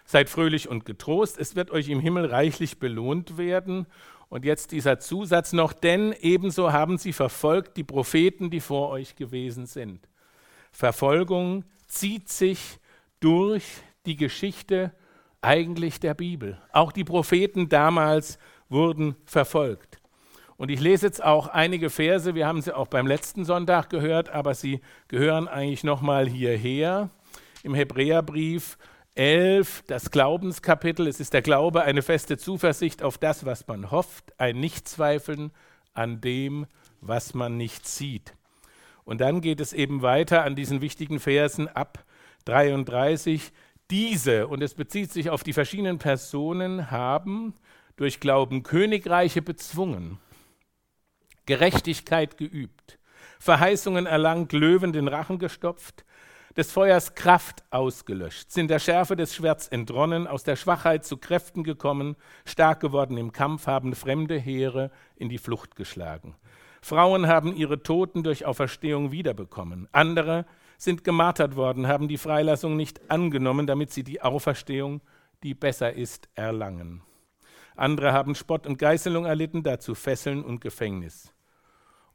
Seid 0.05 0.27
fröhlich 0.27 0.67
und 0.67 0.85
getrost, 0.85 1.37
es 1.37 1.55
wird 1.55 1.69
euch 1.69 1.87
im 1.87 1.99
Himmel 1.99 2.25
reichlich 2.25 2.79
belohnt 2.79 3.37
werden 3.37 3.85
und 4.29 4.45
jetzt 4.45 4.71
dieser 4.71 4.99
Zusatz 4.99 5.53
noch, 5.53 5.73
denn 5.73 6.13
ebenso 6.21 6.71
haben 6.71 6.97
sie 6.97 7.13
verfolgt 7.13 7.77
die 7.77 7.83
Propheten, 7.83 8.49
die 8.49 8.59
vor 8.59 8.89
euch 8.89 9.15
gewesen 9.15 9.65
sind. 9.65 10.07
Verfolgung 10.71 11.65
zieht 11.87 12.29
sich 12.29 12.79
durch 13.19 13.65
die 14.05 14.15
Geschichte 14.15 14.93
eigentlich 15.41 15.99
der 15.99 16.13
Bibel. 16.13 16.61
Auch 16.71 16.91
die 16.91 17.03
Propheten 17.03 17.69
damals 17.69 18.37
wurden 18.69 19.15
verfolgt. 19.25 19.99
Und 20.57 20.69
ich 20.69 20.79
lese 20.79 21.07
jetzt 21.07 21.23
auch 21.23 21.47
einige 21.47 21.89
Verse, 21.89 22.35
wir 22.35 22.45
haben 22.45 22.61
sie 22.61 22.75
auch 22.75 22.87
beim 22.87 23.07
letzten 23.07 23.45
Sonntag 23.45 23.89
gehört, 23.89 24.29
aber 24.29 24.53
sie 24.53 24.81
gehören 25.07 25.47
eigentlich 25.47 25.83
nochmal 25.83 26.27
hierher 26.27 27.09
im 27.63 27.73
Hebräerbrief 27.73 28.77
11, 29.15 29.83
das 29.87 30.11
Glaubenskapitel. 30.11 31.07
Es 31.07 31.19
ist 31.19 31.33
der 31.33 31.41
Glaube, 31.41 31.83
eine 31.83 32.01
feste 32.01 32.37
Zuversicht 32.37 33.03
auf 33.03 33.17
das, 33.17 33.45
was 33.45 33.67
man 33.67 33.91
hofft, 33.91 34.39
ein 34.39 34.59
Nichtzweifeln 34.59 35.51
an 35.93 36.21
dem, 36.21 36.67
was 37.01 37.33
man 37.33 37.57
nicht 37.57 37.87
sieht. 37.87 38.33
Und 39.03 39.21
dann 39.21 39.41
geht 39.41 39.59
es 39.59 39.73
eben 39.73 40.01
weiter 40.01 40.43
an 40.43 40.55
diesen 40.55 40.81
wichtigen 40.81 41.19
Versen 41.19 41.67
ab 41.67 42.05
33. 42.45 43.51
Diese, 43.89 44.47
und 44.47 44.61
es 44.61 44.75
bezieht 44.75 45.11
sich 45.11 45.29
auf 45.29 45.43
die 45.43 45.53
verschiedenen 45.53 45.97
Personen, 45.97 46.91
haben 46.91 47.55
durch 47.95 48.19
Glauben 48.19 48.63
Königreiche 48.63 49.41
bezwungen, 49.41 50.19
Gerechtigkeit 51.45 52.37
geübt, 52.37 52.99
Verheißungen 53.39 54.05
erlangt, 54.05 54.53
Löwen 54.53 54.93
den 54.93 55.07
Rachen 55.07 55.39
gestopft, 55.39 56.05
des 56.57 56.71
Feuers 56.71 57.15
Kraft 57.15 57.63
ausgelöscht, 57.69 58.51
sind 58.51 58.69
der 58.69 58.79
Schärfe 58.79 59.15
des 59.15 59.35
Schwerts 59.35 59.67
entronnen, 59.67 60.27
aus 60.27 60.43
der 60.43 60.55
Schwachheit 60.55 61.05
zu 61.05 61.17
Kräften 61.17 61.63
gekommen, 61.63 62.15
stark 62.45 62.79
geworden 62.79 63.17
im 63.17 63.31
Kampf, 63.31 63.67
haben 63.67 63.93
fremde 63.93 64.37
Heere 64.37 64.91
in 65.15 65.29
die 65.29 65.37
Flucht 65.37 65.75
geschlagen. 65.75 66.35
Frauen 66.81 67.27
haben 67.27 67.55
ihre 67.55 67.83
Toten 67.83 68.23
durch 68.23 68.45
Auferstehung 68.45 69.11
wiederbekommen. 69.11 69.87
Andere 69.91 70.45
sind 70.77 71.03
gemartert 71.03 71.55
worden, 71.55 71.87
haben 71.87 72.07
die 72.07 72.17
Freilassung 72.17 72.77
nicht 72.77 73.11
angenommen, 73.11 73.67
damit 73.67 73.91
sie 73.91 74.03
die 74.03 74.21
Auferstehung 74.21 75.01
die 75.43 75.53
besser 75.53 75.93
ist, 75.93 76.29
erlangen. 76.35 77.01
Andere 77.75 78.11
haben 78.11 78.35
Spott 78.35 78.67
und 78.67 78.77
Geißelung 78.77 79.25
erlitten, 79.25 79.63
dazu 79.63 79.95
Fesseln 79.95 80.43
und 80.43 80.59
Gefängnis. 80.59 81.33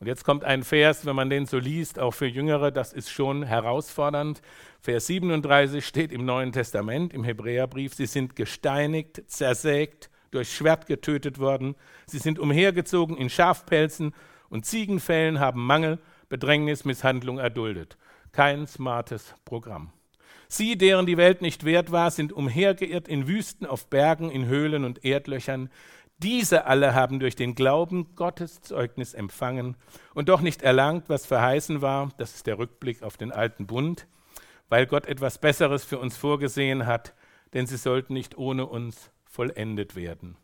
Und 0.01 0.07
jetzt 0.07 0.25
kommt 0.25 0.45
ein 0.45 0.65
Vers, 0.65 1.07
wenn 1.07 1.17
man 1.17 1.31
den 1.31 1.47
so 1.47 1.59
liest, 1.59 1.99
auch 1.99 2.13
für 2.13 2.27
Jüngere, 2.27 2.71
das 2.73 2.93
ist 2.93 3.11
schon 3.11 3.43
herausfordernd. 3.43 4.43
Vers 4.81 5.07
37 5.07 5.87
steht 5.87 6.13
im 6.13 6.25
Neuen 6.25 6.53
Testament, 6.53 7.15
im 7.15 7.25
Hebräerbrief, 7.25 7.95
sie 7.95 8.07
sind 8.07 8.37
gesteinigt, 8.37 9.23
zersägt, 9.27 10.11
durch 10.31 10.53
Schwert 10.53 10.87
getötet 10.87 11.39
worden, 11.39 11.77
sie 12.07 12.19
sind 12.19 12.39
umhergezogen 12.39 13.17
in 13.17 13.31
Schafpelzen 13.31 14.13
und 14.49 14.67
Ziegenfällen, 14.67 15.39
haben 15.39 15.65
Mangel, 15.65 16.01
Bedrängnis, 16.29 16.85
Misshandlung 16.85 17.39
erduldet. 17.39 17.97
Kein 18.33 18.67
smartes 18.67 19.35
Programm. 19.45 19.93
Sie, 20.49 20.77
deren 20.77 21.07
die 21.07 21.17
Welt 21.17 21.43
nicht 21.43 21.65
wert 21.65 21.93
war, 21.93 22.11
sind 22.11 22.33
umhergeirrt 22.33 23.09
in 23.09 23.27
Wüsten, 23.27 23.67
auf 23.67 23.89
Bergen, 23.89 24.31
in 24.31 24.47
Höhlen 24.47 24.85
und 24.85 25.05
Erdlöchern. 25.05 25.71
Diese 26.25 26.65
alle 26.65 26.95
haben 26.95 27.21
durch 27.21 27.37
den 27.37 27.55
Glauben 27.55 28.17
Gottes 28.17 28.63
Zeugnis 28.63 29.13
empfangen 29.13 29.77
und 30.15 30.31
doch 30.31 30.41
nicht 30.41 30.63
erlangt, 30.63 31.11
was 31.11 31.27
verheißen 31.27 31.83
war. 31.83 32.13
Das 32.17 32.35
ist 32.35 32.47
der 32.47 32.57
Rückblick 32.57 33.03
auf 33.03 33.19
den 33.19 33.31
alten 33.31 33.67
Bund, 33.67 34.07
weil 34.71 34.87
Gott 34.87 35.05
etwas 35.05 35.37
Besseres 35.37 35.85
für 35.85 35.99
uns 35.99 36.17
vorgesehen 36.17 36.87
hat, 36.87 37.13
denn 37.53 37.67
sie 37.67 37.77
sollten 37.77 38.15
nicht 38.15 38.39
ohne 38.39 38.65
uns 38.65 39.11
vollendet 39.27 39.97
werden. 39.97 40.39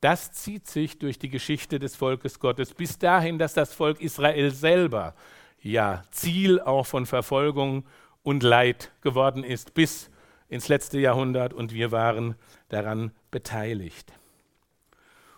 Das 0.00 0.32
zieht 0.32 0.66
sich 0.66 0.98
durch 0.98 1.18
die 1.18 1.28
Geschichte 1.28 1.78
des 1.78 1.94
Volkes 1.94 2.40
Gottes 2.40 2.72
bis 2.72 2.98
dahin, 2.98 3.38
dass 3.38 3.52
das 3.52 3.74
Volk 3.74 4.00
Israel 4.00 4.50
selber 4.50 5.14
ja 5.60 6.04
Ziel 6.10 6.58
auch 6.58 6.86
von 6.86 7.04
Verfolgung 7.04 7.84
und 8.22 8.42
Leid 8.42 8.92
geworden 9.02 9.44
ist 9.44 9.74
bis 9.74 10.08
ins 10.48 10.68
letzte 10.68 10.98
Jahrhundert 10.98 11.52
und 11.52 11.74
wir 11.74 11.92
waren 11.92 12.34
daran 12.70 13.12
beteiligt. 13.30 14.14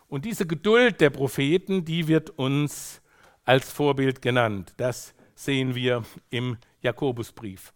Und 0.09 0.25
diese 0.25 0.47
Geduld 0.47 1.01
der 1.01 1.11
Propheten, 1.11 1.85
die 1.85 2.09
wird 2.09 2.31
uns 2.31 3.01
als 3.45 3.71
Vorbild 3.71 4.23
genannt. 4.23 4.73
Das 4.77 5.15
sehen 5.35 5.75
wir 5.75 6.05
im 6.31 6.57
Jakobusbrief. 6.81 7.73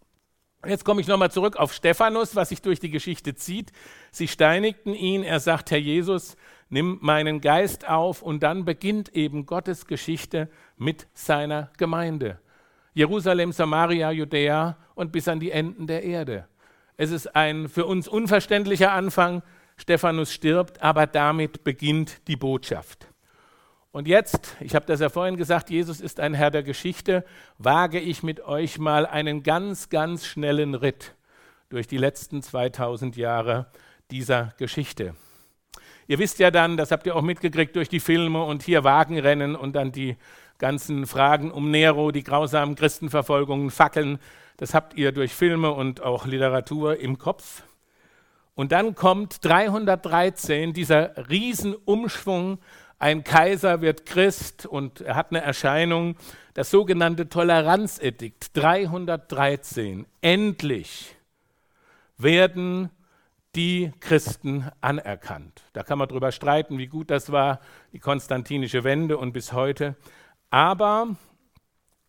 Jetzt 0.65 0.83
komme 0.83 0.99
ich 0.99 1.07
nochmal 1.07 1.31
zurück 1.31 1.55
auf 1.55 1.73
Stephanus, 1.73 2.35
was 2.35 2.49
sich 2.49 2.61
durch 2.61 2.81
die 2.81 2.89
Geschichte 2.89 3.33
zieht. 3.33 3.71
Sie 4.11 4.27
steinigten 4.27 4.93
ihn, 4.93 5.23
er 5.23 5.39
sagt, 5.39 5.71
Herr 5.71 5.77
Jesus, 5.77 6.35
nimm 6.67 6.97
meinen 7.01 7.39
Geist 7.39 7.87
auf 7.87 8.21
und 8.21 8.43
dann 8.43 8.65
beginnt 8.65 9.15
eben 9.15 9.45
Gottes 9.45 9.85
Geschichte 9.85 10.49
mit 10.75 11.07
seiner 11.13 11.71
Gemeinde. 11.77 12.39
Jerusalem, 12.93 13.53
Samaria, 13.53 14.11
Judäa 14.11 14.77
und 14.95 15.13
bis 15.13 15.29
an 15.29 15.39
die 15.39 15.51
Enden 15.51 15.87
der 15.87 16.03
Erde. 16.03 16.47
Es 16.97 17.11
ist 17.11 17.33
ein 17.37 17.69
für 17.69 17.85
uns 17.85 18.09
unverständlicher 18.09 18.91
Anfang. 18.91 19.41
Stephanus 19.79 20.33
stirbt, 20.33 20.81
aber 20.81 21.07
damit 21.07 21.63
beginnt 21.63 22.27
die 22.27 22.35
Botschaft. 22.35 23.07
Und 23.91 24.07
jetzt, 24.07 24.55
ich 24.59 24.75
habe 24.75 24.85
das 24.85 24.99
ja 24.99 25.09
vorhin 25.09 25.35
gesagt, 25.35 25.71
Jesus 25.71 25.99
ist 25.99 26.19
ein 26.19 26.35
Herr 26.35 26.51
der 26.51 26.61
Geschichte, 26.61 27.25
wage 27.57 27.99
ich 27.99 28.21
mit 28.21 28.41
euch 28.41 28.77
mal 28.77 29.07
einen 29.07 29.41
ganz, 29.41 29.89
ganz 29.89 30.27
schnellen 30.27 30.75
Ritt 30.75 31.15
durch 31.69 31.87
die 31.87 31.97
letzten 31.97 32.43
2000 32.43 33.17
Jahre 33.17 33.67
dieser 34.11 34.53
Geschichte. 34.57 35.15
Ihr 36.07 36.19
wisst 36.19 36.39
ja 36.39 36.51
dann, 36.51 36.77
das 36.77 36.91
habt 36.91 37.05
ihr 37.07 37.15
auch 37.15 37.21
mitgekriegt 37.21 37.75
durch 37.75 37.89
die 37.89 37.99
Filme 37.99 38.43
und 38.43 38.63
hier 38.63 38.83
Wagenrennen 38.83 39.55
und 39.55 39.75
dann 39.75 39.91
die 39.91 40.17
ganzen 40.59 41.07
Fragen 41.07 41.51
um 41.51 41.71
Nero, 41.71 42.11
die 42.11 42.23
grausamen 42.23 42.75
Christenverfolgungen, 42.75 43.71
Fackeln, 43.71 44.19
das 44.57 44.73
habt 44.73 44.95
ihr 44.95 45.11
durch 45.13 45.33
Filme 45.33 45.71
und 45.71 46.01
auch 46.01 46.25
Literatur 46.25 46.99
im 46.99 47.17
Kopf. 47.17 47.63
Und 48.59 48.73
dann 48.73 48.93
kommt 48.93 49.45
313 49.45 50.73
dieser 50.73 51.29
Riesenumschwung 51.29 52.59
ein 52.97 53.23
Kaiser 53.23 53.79
wird 53.79 54.05
Christ 54.05 54.65
und 54.65 54.99
er 54.99 55.15
hat 55.15 55.31
eine 55.31 55.39
Erscheinung, 55.39 56.17
das 56.55 56.69
sogenannte 56.69 57.29
Toleranzedikt 57.29 58.57
313. 58.57 60.05
Endlich 60.19 61.15
werden 62.17 62.89
die 63.55 63.93
Christen 64.01 64.69
anerkannt. 64.81 65.63
Da 65.71 65.83
kann 65.83 65.97
man 65.97 66.09
drüber 66.09 66.33
streiten, 66.33 66.77
wie 66.77 66.87
gut 66.87 67.11
das 67.11 67.31
war, 67.31 67.61
die 67.93 67.99
konstantinische 67.99 68.83
Wende 68.83 69.17
und 69.17 69.31
bis 69.31 69.53
heute. 69.53 69.95
Aber, 70.49 71.15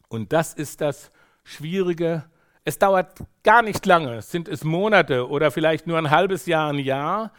und 0.08 0.32
das 0.32 0.52
ist 0.52 0.80
das 0.80 1.12
Schwierige, 1.44 2.24
es 2.64 2.78
dauert 2.78 3.18
gar 3.42 3.62
nicht 3.62 3.86
lange, 3.86 4.22
sind 4.22 4.48
es 4.48 4.64
Monate 4.64 5.28
oder 5.28 5.50
vielleicht 5.50 5.86
nur 5.86 5.98
ein 5.98 6.10
halbes 6.10 6.46
Jahr, 6.46 6.70
ein 6.72 6.78
Jahr, 6.78 7.32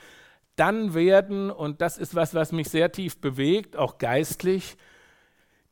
dann 0.56 0.94
werden, 0.94 1.50
und 1.50 1.82
das 1.82 1.98
ist 1.98 2.16
was, 2.16 2.34
was 2.34 2.52
mich 2.52 2.70
sehr 2.70 2.92
tief 2.92 3.20
bewegt, 3.20 3.78
auch 3.78 3.98
geistlich, 3.98 4.78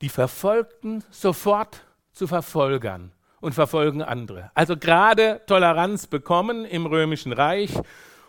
die 0.01 0.09
Verfolgten 0.09 1.03
sofort 1.09 1.81
zu 2.13 2.27
Verfolgern 2.27 3.11
und 3.41 3.53
verfolgen 3.53 4.01
andere. 4.01 4.51
Also 4.53 4.77
gerade 4.77 5.41
Toleranz 5.45 6.07
bekommen 6.07 6.65
im 6.65 6.85
Römischen 6.85 7.33
Reich. 7.33 7.71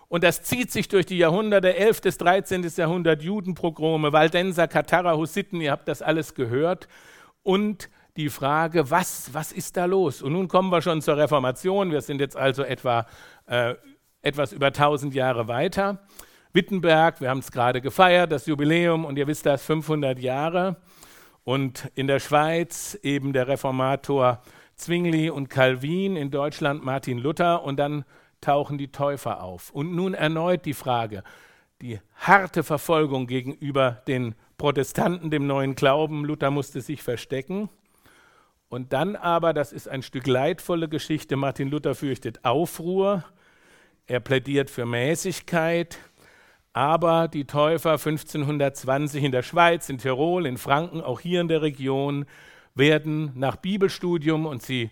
Und 0.08 0.24
das 0.24 0.42
zieht 0.42 0.72
sich 0.72 0.88
durch 0.88 1.06
die 1.06 1.18
Jahrhunderte, 1.18 1.76
11. 1.76 2.00
bis 2.02 2.18
13. 2.18 2.68
Jahrhundert, 2.76 3.22
Judenprogrome, 3.22 4.12
Waldenser, 4.12 4.66
Katharer, 4.66 5.16
Hussiten, 5.16 5.60
ihr 5.60 5.70
habt 5.70 5.86
das 5.86 6.02
alles 6.02 6.34
gehört. 6.34 6.88
Und 7.42 7.88
die 8.16 8.28
Frage, 8.28 8.90
was, 8.90 9.32
was 9.32 9.52
ist 9.52 9.76
da 9.76 9.84
los? 9.84 10.22
Und 10.22 10.32
nun 10.32 10.48
kommen 10.48 10.70
wir 10.70 10.82
schon 10.82 11.00
zur 11.00 11.16
Reformation. 11.16 11.90
Wir 11.90 12.00
sind 12.00 12.20
jetzt 12.20 12.36
also 12.36 12.62
etwa 12.62 13.06
äh, 13.46 13.74
etwas 14.22 14.52
über 14.52 14.66
1000 14.66 15.14
Jahre 15.14 15.48
weiter. 15.48 16.00
Wittenberg, 16.52 17.20
wir 17.20 17.30
haben 17.30 17.38
es 17.38 17.52
gerade 17.52 17.80
gefeiert, 17.80 18.32
das 18.32 18.46
Jubiläum, 18.46 19.04
und 19.04 19.16
ihr 19.16 19.26
wisst 19.26 19.46
das, 19.46 19.64
500 19.64 20.18
Jahre. 20.18 20.76
Und 21.44 21.90
in 21.94 22.06
der 22.06 22.18
Schweiz 22.18 22.98
eben 23.02 23.32
der 23.32 23.48
Reformator 23.48 24.42
Zwingli 24.74 25.30
und 25.30 25.48
Calvin, 25.48 26.16
in 26.16 26.30
Deutschland 26.30 26.84
Martin 26.84 27.18
Luther, 27.18 27.62
und 27.62 27.78
dann 27.78 28.04
tauchen 28.40 28.78
die 28.78 28.90
Täufer 28.90 29.42
auf. 29.42 29.70
Und 29.70 29.94
nun 29.94 30.14
erneut 30.14 30.64
die 30.64 30.74
Frage, 30.74 31.22
die 31.80 32.00
harte 32.14 32.62
Verfolgung 32.62 33.26
gegenüber 33.26 34.02
den 34.06 34.34
Protestanten, 34.58 35.30
dem 35.30 35.46
neuen 35.46 35.74
Glauben. 35.74 36.24
Luther 36.24 36.50
musste 36.50 36.80
sich 36.80 37.02
verstecken. 37.02 37.70
Und 38.70 38.92
dann 38.92 39.16
aber, 39.16 39.52
das 39.52 39.72
ist 39.72 39.88
ein 39.88 40.00
Stück 40.00 40.28
leidvolle 40.28 40.88
Geschichte, 40.88 41.34
Martin 41.34 41.70
Luther 41.70 41.96
fürchtet 41.96 42.44
Aufruhr, 42.44 43.24
er 44.06 44.20
plädiert 44.20 44.70
für 44.70 44.86
Mäßigkeit, 44.86 45.98
aber 46.72 47.26
die 47.26 47.46
Täufer 47.46 47.94
1520 47.94 49.24
in 49.24 49.32
der 49.32 49.42
Schweiz, 49.42 49.88
in 49.88 49.98
Tirol, 49.98 50.46
in 50.46 50.56
Franken, 50.56 51.00
auch 51.00 51.18
hier 51.18 51.40
in 51.40 51.48
der 51.48 51.62
Region, 51.62 52.26
werden 52.76 53.32
nach 53.34 53.56
Bibelstudium 53.56 54.46
und 54.46 54.62
sie, 54.62 54.90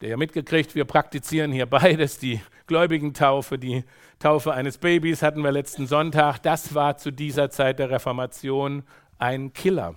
der 0.00 0.08
ja 0.08 0.16
mitgekriegt, 0.16 0.74
wir 0.74 0.86
praktizieren 0.86 1.52
hier 1.52 1.66
beides, 1.66 2.18
die 2.18 2.40
Gläubigentaufe, 2.66 3.58
die 3.58 3.84
Taufe 4.18 4.54
eines 4.54 4.78
Babys 4.78 5.20
hatten 5.20 5.44
wir 5.44 5.52
letzten 5.52 5.86
Sonntag, 5.86 6.38
das 6.38 6.74
war 6.74 6.96
zu 6.96 7.10
dieser 7.10 7.50
Zeit 7.50 7.80
der 7.80 7.90
Reformation 7.90 8.82
ein 9.18 9.52
Killer. 9.52 9.94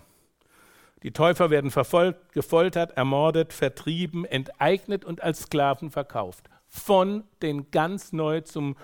Die 1.03 1.11
Täufer 1.11 1.49
werden 1.49 1.69
verfolgt, 1.69 2.31
gefoltert, 2.31 2.91
ermordet, 2.97 3.51
vertrieben, 3.51 4.23
enteignet 4.23 5.03
und 5.03 5.21
als 5.21 5.41
Sklaven 5.43 5.91
verkauft. 5.91 6.49
Von 6.69 7.25
den 7.41 7.69
ganz 7.71 8.13
neu 8.13 8.41
zum 8.41 8.75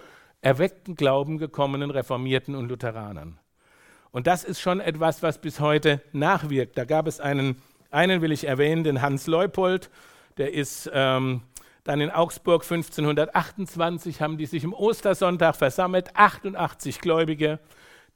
erweckten 0.41 0.95
Glauben 0.95 1.38
gekommenen 1.38 1.91
Reformierten 1.91 2.55
und 2.55 2.67
Lutheranern. 2.69 3.39
Und 4.11 4.27
das 4.27 4.43
ist 4.43 4.59
schon 4.59 4.79
etwas, 4.79 5.23
was 5.23 5.39
bis 5.39 5.59
heute 5.59 6.01
nachwirkt. 6.11 6.77
Da 6.77 6.83
gab 6.83 7.07
es 7.07 7.19
einen, 7.19 7.61
einen 7.89 8.21
will 8.21 8.31
ich 8.31 8.45
erwähnen, 8.45 8.83
den 8.83 9.01
Hans 9.01 9.27
Leupold, 9.27 9.89
der 10.38 10.53
ist 10.53 10.89
ähm, 10.93 11.41
dann 11.83 12.01
in 12.01 12.11
Augsburg 12.11 12.63
1528, 12.63 14.21
haben 14.21 14.38
die 14.38 14.45
sich 14.45 14.63
im 14.63 14.73
Ostersonntag 14.73 15.55
versammelt, 15.55 16.15
88 16.15 16.99
Gläubige, 16.99 17.59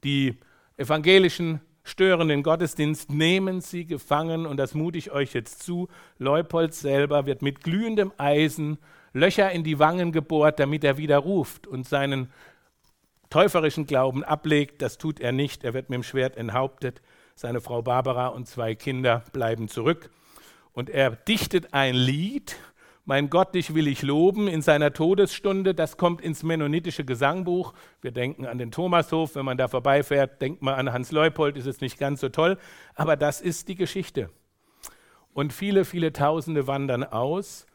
die 0.02 0.38
evangelischen 0.76 1.60
stören 1.84 2.28
den 2.28 2.42
Gottesdienst, 2.42 3.10
nehmen 3.10 3.60
sie 3.60 3.86
gefangen 3.86 4.46
und 4.46 4.56
das 4.56 4.74
mute 4.74 4.98
ich 4.98 5.12
euch 5.12 5.34
jetzt 5.34 5.62
zu. 5.62 5.88
Leupold 6.18 6.74
selber 6.74 7.26
wird 7.26 7.42
mit 7.42 7.62
glühendem 7.62 8.12
Eisen 8.16 8.78
Löcher 9.12 9.52
in 9.52 9.62
die 9.62 9.78
Wangen 9.78 10.10
gebohrt, 10.10 10.58
damit 10.58 10.82
er 10.82 10.98
wieder 10.98 11.18
ruft 11.18 11.68
und 11.68 11.86
seinen 11.86 12.32
täuferischen 13.30 13.86
Glauben 13.86 14.24
ablegt. 14.24 14.82
Das 14.82 14.98
tut 14.98 15.20
er 15.20 15.30
nicht. 15.30 15.62
Er 15.62 15.72
wird 15.72 15.88
mit 15.88 15.98
dem 15.98 16.02
Schwert 16.02 16.36
enthauptet. 16.36 17.00
Seine 17.36 17.60
Frau 17.60 17.80
Barbara 17.82 18.28
und 18.28 18.48
zwei 18.48 18.74
Kinder 18.74 19.22
bleiben 19.32 19.68
zurück. 19.68 20.10
Und 20.72 20.90
er 20.90 21.10
dichtet 21.10 21.72
ein 21.72 21.94
Lied, 21.94 22.56
Mein 23.06 23.28
Gott, 23.28 23.54
dich 23.54 23.74
will 23.74 23.86
ich 23.86 24.00
loben, 24.00 24.48
in 24.48 24.62
seiner 24.62 24.90
Todesstunde. 24.90 25.74
Das 25.74 25.98
kommt 25.98 26.22
ins 26.22 26.42
mennonitische 26.42 27.04
Gesangbuch. 27.04 27.74
Wir 28.00 28.12
denken 28.12 28.46
an 28.46 28.56
den 28.56 28.70
Thomashof. 28.70 29.34
Wenn 29.34 29.44
man 29.44 29.58
da 29.58 29.68
vorbeifährt, 29.68 30.40
denkt 30.40 30.62
man 30.62 30.74
an 30.74 30.90
Hans 30.90 31.12
Leupold, 31.12 31.58
ist 31.58 31.66
es 31.66 31.82
nicht 31.82 31.98
ganz 31.98 32.20
so 32.20 32.30
toll. 32.30 32.56
Aber 32.94 33.16
das 33.16 33.42
ist 33.42 33.68
die 33.68 33.74
Geschichte. 33.74 34.30
Und 35.34 35.52
viele, 35.52 35.84
viele 35.84 36.14
Tausende 36.14 36.66
wandern 36.66 37.04
aus. 37.04 37.66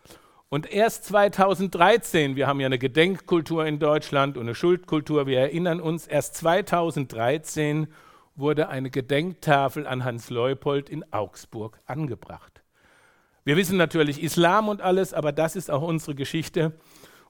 Und 0.50 0.72
erst 0.72 1.06
2013, 1.06 2.36
wir 2.36 2.48
haben 2.48 2.60
ja 2.60 2.66
eine 2.66 2.80
Gedenkkultur 2.80 3.68
in 3.68 3.78
Deutschland 3.78 4.36
und 4.36 4.48
eine 4.48 4.56
Schuldkultur, 4.56 5.28
wir 5.28 5.40
erinnern 5.42 5.80
uns, 5.80 6.08
erst 6.08 6.38
2013 6.38 7.86
wurde 8.36 8.70
eine 8.70 8.90
Gedenktafel 8.90 9.86
an 9.86 10.04
Hans 10.04 10.32
Leupold 10.32 10.90
in 10.90 11.06
Augsburg 11.14 11.80
angebracht. 11.86 12.59
Wir 13.46 13.56
wissen 13.56 13.78
natürlich 13.78 14.22
Islam 14.22 14.68
und 14.68 14.82
alles, 14.82 15.14
aber 15.14 15.32
das 15.32 15.56
ist 15.56 15.72
auch 15.72 15.82
unsere 15.82 16.16
Geschichte. 16.16 16.74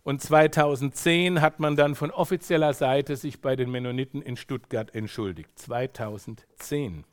Und 0.04 0.22
2010 0.22 1.42
hat 1.42 1.60
man 1.60 1.76
dann 1.76 1.96
von 1.96 2.10
offizieller 2.12 2.74
Seite 2.74 3.16
sich 3.16 3.42
bei 3.42 3.56
den 3.56 3.70
Mennoniten 3.70 4.22
in 4.22 4.38
Stuttgart 4.38 4.96
entschuldigt. 4.96 5.50
2010. 5.60 7.04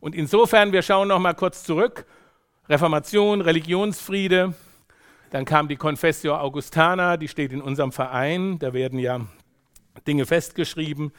Und 0.00 0.14
insofern, 0.14 0.72
wir 0.72 0.82
schauen 0.82 1.08
noch 1.08 1.18
mal 1.18 1.34
kurz 1.34 1.62
zurück. 1.62 2.06
Reformation, 2.68 3.40
Religionsfriede, 3.42 4.54
dann 5.30 5.44
kam 5.44 5.68
die 5.68 5.76
Confessio 5.76 6.36
Augustana, 6.36 7.16
die 7.16 7.28
steht 7.28 7.52
in 7.52 7.60
unserem 7.60 7.92
Verein. 7.92 8.58
Da 8.58 8.72
werden 8.72 8.98
ja 8.98 9.20
Dinge 10.06 10.26
festgeschrieben. 10.26 11.12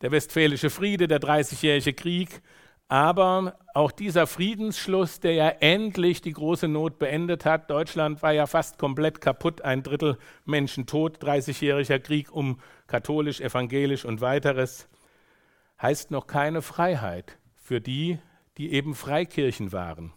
Der 0.00 0.10
Westfälische 0.10 0.70
Friede, 0.70 1.08
der 1.08 1.18
Dreißigjährige 1.18 1.94
Krieg. 1.94 2.42
Aber 2.88 3.58
auch 3.72 3.90
dieser 3.90 4.26
Friedensschluss, 4.26 5.18
der 5.20 5.32
ja 5.32 5.48
endlich 5.48 6.20
die 6.20 6.32
große 6.32 6.68
Not 6.68 6.98
beendet 6.98 7.44
hat. 7.44 7.70
Deutschland 7.70 8.22
war 8.22 8.32
ja 8.32 8.46
fast 8.46 8.78
komplett 8.78 9.20
kaputt, 9.20 9.62
ein 9.62 9.82
Drittel 9.82 10.18
Menschen 10.44 10.86
tot, 10.86 11.22
30-jähriger 11.22 11.98
Krieg 11.98 12.30
um 12.30 12.60
katholisch, 12.86 13.40
evangelisch 13.40 14.04
und 14.04 14.20
weiteres, 14.20 14.88
heißt 15.80 16.10
noch 16.10 16.26
keine 16.26 16.62
Freiheit 16.62 17.38
für 17.54 17.80
die, 17.80 18.18
die 18.58 18.72
eben 18.72 18.94
Freikirchen 18.94 19.72
waren. 19.72 20.12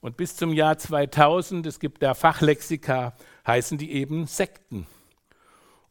Und 0.00 0.16
bis 0.16 0.36
zum 0.36 0.52
Jahr 0.52 0.78
2000, 0.78 1.66
es 1.66 1.78
gibt 1.78 2.02
da 2.02 2.14
Fachlexika, 2.14 3.14
heißen 3.46 3.78
die 3.78 3.92
eben 3.92 4.26
Sekten. 4.26 4.86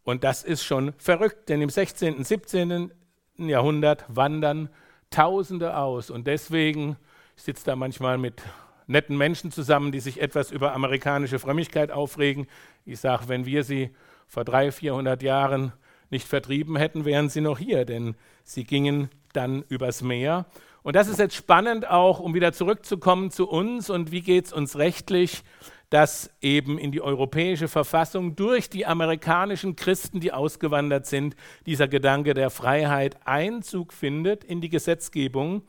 Und 0.04 0.24
das 0.24 0.44
ist 0.44 0.64
schon 0.64 0.94
verrückt, 0.98 1.50
denn 1.50 1.62
im 1.62 1.70
16., 1.70 2.16
und 2.16 2.28
17. 2.28 2.92
Jahrhundert 3.38 4.06
wandern 4.08 4.70
Tausende 5.12 5.77
aus. 5.77 6.10
Und 6.10 6.25
deswegen, 6.25 6.98
ich 7.38 7.44
sitze 7.44 7.65
da 7.65 7.75
manchmal 7.75 8.18
mit 8.18 8.41
netten 8.88 9.18
Menschen 9.18 9.51
zusammen, 9.51 9.91
die 9.91 10.00
sich 10.00 10.20
etwas 10.20 10.51
über 10.51 10.74
amerikanische 10.74 11.38
Frömmigkeit 11.38 11.91
aufregen. 11.91 12.48
Ich 12.86 13.00
sage, 13.00 13.27
wenn 13.27 13.46
wir 13.46 13.63
sie 13.63 13.91
vor 14.27 14.44
300, 14.44 14.74
400 14.74 15.22
Jahren 15.24 15.74
nicht 16.10 16.27
vertrieben 16.27 16.75
hätten, 16.75 17.06
wären 17.06 17.30
sie 17.30 17.41
noch 17.41 17.60
hier, 17.60 17.86
denn 17.86 18.15
sie 18.44 18.63
gingen 18.63 19.10
dann 19.34 19.63
übers 19.70 20.01
Meer 20.01 20.46
und 20.84 20.96
das 20.96 21.08
ist 21.08 21.20
jetzt 21.20 21.36
spannend 21.36 21.88
auch, 21.88 22.20
um 22.20 22.34
wieder 22.34 22.53
zurückzukommen 22.53 23.30
zu 23.30 23.48
uns 23.48 23.89
und 23.89 24.12
wie 24.12 24.22
geht 24.22 24.46
es 24.46 24.53
uns 24.53 24.77
rechtlich, 24.77 25.44
dass 25.92 26.34
eben 26.40 26.80
in 26.80 26.94
die 26.94 27.02
europäische 27.02 27.68
Verfassung 27.68 28.38
durch 28.38 28.70
die 28.70 28.86
amerikanischen 28.86 29.76
Christen, 29.76 30.22
die 30.22 30.32
ausgewandert 30.32 31.06
sind, 31.06 31.36
dieser 31.66 31.90
Gedanke 31.90 32.34
der 32.34 32.50
Freiheit 32.50 33.18
Einzug 33.26 33.92
findet 33.92 34.46
in 34.46 34.62
die 34.62 34.70
Gesetzgebung. 34.70 35.64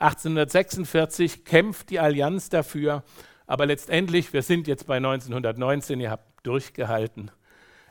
1846 0.00 1.44
kämpft 1.44 1.90
die 1.90 2.00
Allianz 2.00 2.48
dafür, 2.48 3.04
aber 3.46 3.66
letztendlich, 3.66 4.32
wir 4.32 4.42
sind 4.42 4.66
jetzt 4.66 4.88
bei 4.88 4.96
1919, 4.96 6.00
ihr 6.00 6.10
habt 6.10 6.44
durchgehalten. 6.44 7.30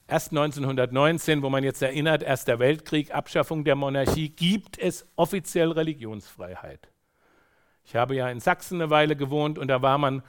Erst 0.10 0.32
1919, 0.32 1.42
wo 1.42 1.50
man 1.50 1.64
jetzt 1.64 1.82
erinnert, 1.82 2.22
Erster 2.22 2.60
Weltkrieg, 2.60 3.16
Abschaffung 3.16 3.64
der 3.64 3.76
Monarchie, 3.76 4.28
gibt 4.28 4.78
es 4.78 5.08
offiziell 5.16 5.72
Religionsfreiheit. 5.72 6.90
Ich 7.86 7.96
habe 7.96 8.16
ja 8.16 8.30
in 8.30 8.42
Sachsen 8.42 8.82
eine 8.82 8.90
Weile 8.90 9.16
gewohnt 9.16 9.58
und 9.58 9.70
da 9.70 9.82
war 9.82 9.98
man 9.98 10.22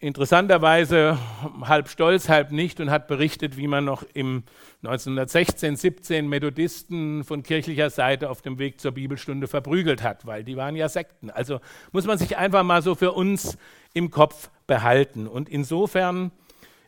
interessanterweise 0.00 1.18
halb 1.62 1.88
stolz, 1.88 2.30
halb 2.30 2.52
nicht 2.52 2.80
und 2.80 2.90
hat 2.90 3.06
berichtet, 3.06 3.58
wie 3.58 3.68
man 3.68 3.84
noch 3.84 4.02
im 4.14 4.44
1916, 4.82 5.76
17 5.76 6.26
Methodisten 6.26 7.22
von 7.22 7.42
kirchlicher 7.42 7.90
Seite 7.90 8.30
auf 8.30 8.40
dem 8.40 8.58
Weg 8.58 8.80
zur 8.80 8.92
Bibelstunde 8.92 9.46
verprügelt 9.46 10.02
hat, 10.02 10.26
weil 10.26 10.42
die 10.42 10.56
waren 10.56 10.74
ja 10.74 10.88
Sekten. 10.88 11.30
Also 11.30 11.60
muss 11.92 12.06
man 12.06 12.16
sich 12.16 12.38
einfach 12.38 12.62
mal 12.62 12.80
so 12.80 12.94
für 12.94 13.12
uns 13.12 13.58
im 13.92 14.10
Kopf 14.10 14.50
behalten. 14.66 15.26
Und 15.26 15.50
insofern 15.50 16.32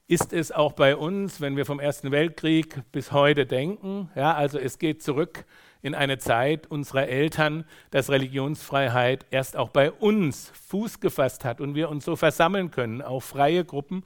ist 0.08 0.32
es 0.32 0.50
auch 0.50 0.72
bei 0.72 0.96
uns, 0.96 1.42
wenn 1.42 1.56
wir 1.56 1.66
vom 1.66 1.80
Ersten 1.80 2.12
Weltkrieg 2.12 2.80
bis 2.92 3.12
heute 3.12 3.44
denken. 3.44 4.10
Ja, 4.14 4.34
also 4.34 4.58
es 4.58 4.78
geht 4.78 5.02
zurück 5.02 5.44
in 5.82 5.94
eine 5.94 6.18
Zeit 6.18 6.66
unserer 6.68 7.08
Eltern, 7.08 7.64
dass 7.90 8.10
Religionsfreiheit 8.10 9.26
erst 9.30 9.56
auch 9.56 9.70
bei 9.70 9.90
uns 9.90 10.52
Fuß 10.68 11.00
gefasst 11.00 11.44
hat 11.44 11.60
und 11.60 11.74
wir 11.74 11.88
uns 11.88 12.04
so 12.04 12.16
versammeln 12.16 12.70
können, 12.70 13.02
auch 13.02 13.22
freie 13.22 13.64
Gruppen. 13.64 14.04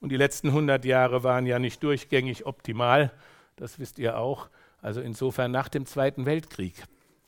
Und 0.00 0.10
die 0.10 0.16
letzten 0.16 0.48
100 0.48 0.84
Jahre 0.84 1.22
waren 1.22 1.46
ja 1.46 1.58
nicht 1.58 1.82
durchgängig 1.82 2.44
optimal, 2.44 3.12
das 3.56 3.78
wisst 3.78 3.98
ihr 3.98 4.18
auch. 4.18 4.48
Also 4.80 5.00
insofern 5.00 5.52
nach 5.52 5.68
dem 5.68 5.86
Zweiten 5.86 6.26
Weltkrieg 6.26 6.82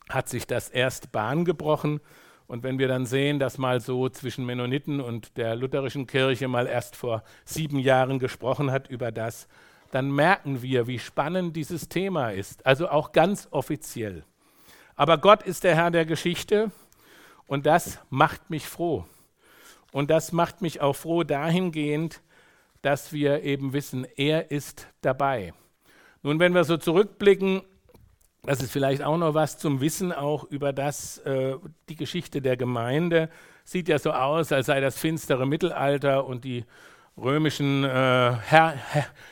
hat 0.08 0.28
sich 0.28 0.46
das 0.46 0.68
erst 0.68 1.12
Bahn 1.12 1.44
gebrochen 1.44 2.00
und 2.46 2.62
wenn 2.62 2.78
wir 2.78 2.88
dann 2.88 3.06
sehen, 3.06 3.38
dass 3.38 3.58
mal 3.58 3.80
so 3.80 4.08
zwischen 4.08 4.44
Mennoniten 4.44 5.00
und 5.00 5.36
der 5.36 5.56
lutherischen 5.56 6.06
Kirche 6.06 6.46
mal 6.48 6.66
erst 6.66 6.94
vor 6.94 7.22
sieben 7.44 7.78
Jahren 7.78 8.18
gesprochen 8.18 8.70
hat 8.70 8.88
über 8.88 9.12
das, 9.12 9.48
dann 9.94 10.10
merken 10.10 10.60
wir, 10.60 10.88
wie 10.88 10.98
spannend 10.98 11.54
dieses 11.54 11.88
Thema 11.88 12.30
ist. 12.30 12.66
Also 12.66 12.88
auch 12.88 13.12
ganz 13.12 13.46
offiziell. 13.52 14.24
Aber 14.96 15.18
Gott 15.18 15.44
ist 15.44 15.62
der 15.62 15.76
Herr 15.76 15.92
der 15.92 16.04
Geschichte 16.04 16.72
und 17.46 17.64
das 17.64 18.00
macht 18.10 18.50
mich 18.50 18.66
froh. 18.66 19.04
Und 19.92 20.10
das 20.10 20.32
macht 20.32 20.62
mich 20.62 20.80
auch 20.80 20.96
froh 20.96 21.22
dahingehend, 21.22 22.22
dass 22.82 23.12
wir 23.12 23.44
eben 23.44 23.72
wissen, 23.72 24.04
er 24.16 24.50
ist 24.50 24.88
dabei. 25.00 25.54
Nun, 26.22 26.40
wenn 26.40 26.54
wir 26.54 26.64
so 26.64 26.76
zurückblicken 26.76 27.62
das 28.46 28.60
ist 28.60 28.72
vielleicht 28.72 29.02
auch 29.02 29.16
noch 29.16 29.32
was 29.32 29.56
zum 29.56 29.80
Wissen 29.80 30.12
auch 30.12 30.44
über 30.44 30.74
das, 30.74 31.16
äh, 31.18 31.54
die 31.88 31.96
Geschichte 31.96 32.42
der 32.42 32.58
Gemeinde. 32.58 33.30
Sieht 33.64 33.88
ja 33.88 33.98
so 33.98 34.12
aus, 34.12 34.52
als 34.52 34.66
sei 34.66 34.80
das 34.80 34.98
finstere 34.98 35.46
Mittelalter 35.46 36.26
und 36.26 36.44
die 36.44 36.66
römischen 37.16 37.84
äh, 37.84 37.88
Herr, 37.88 38.74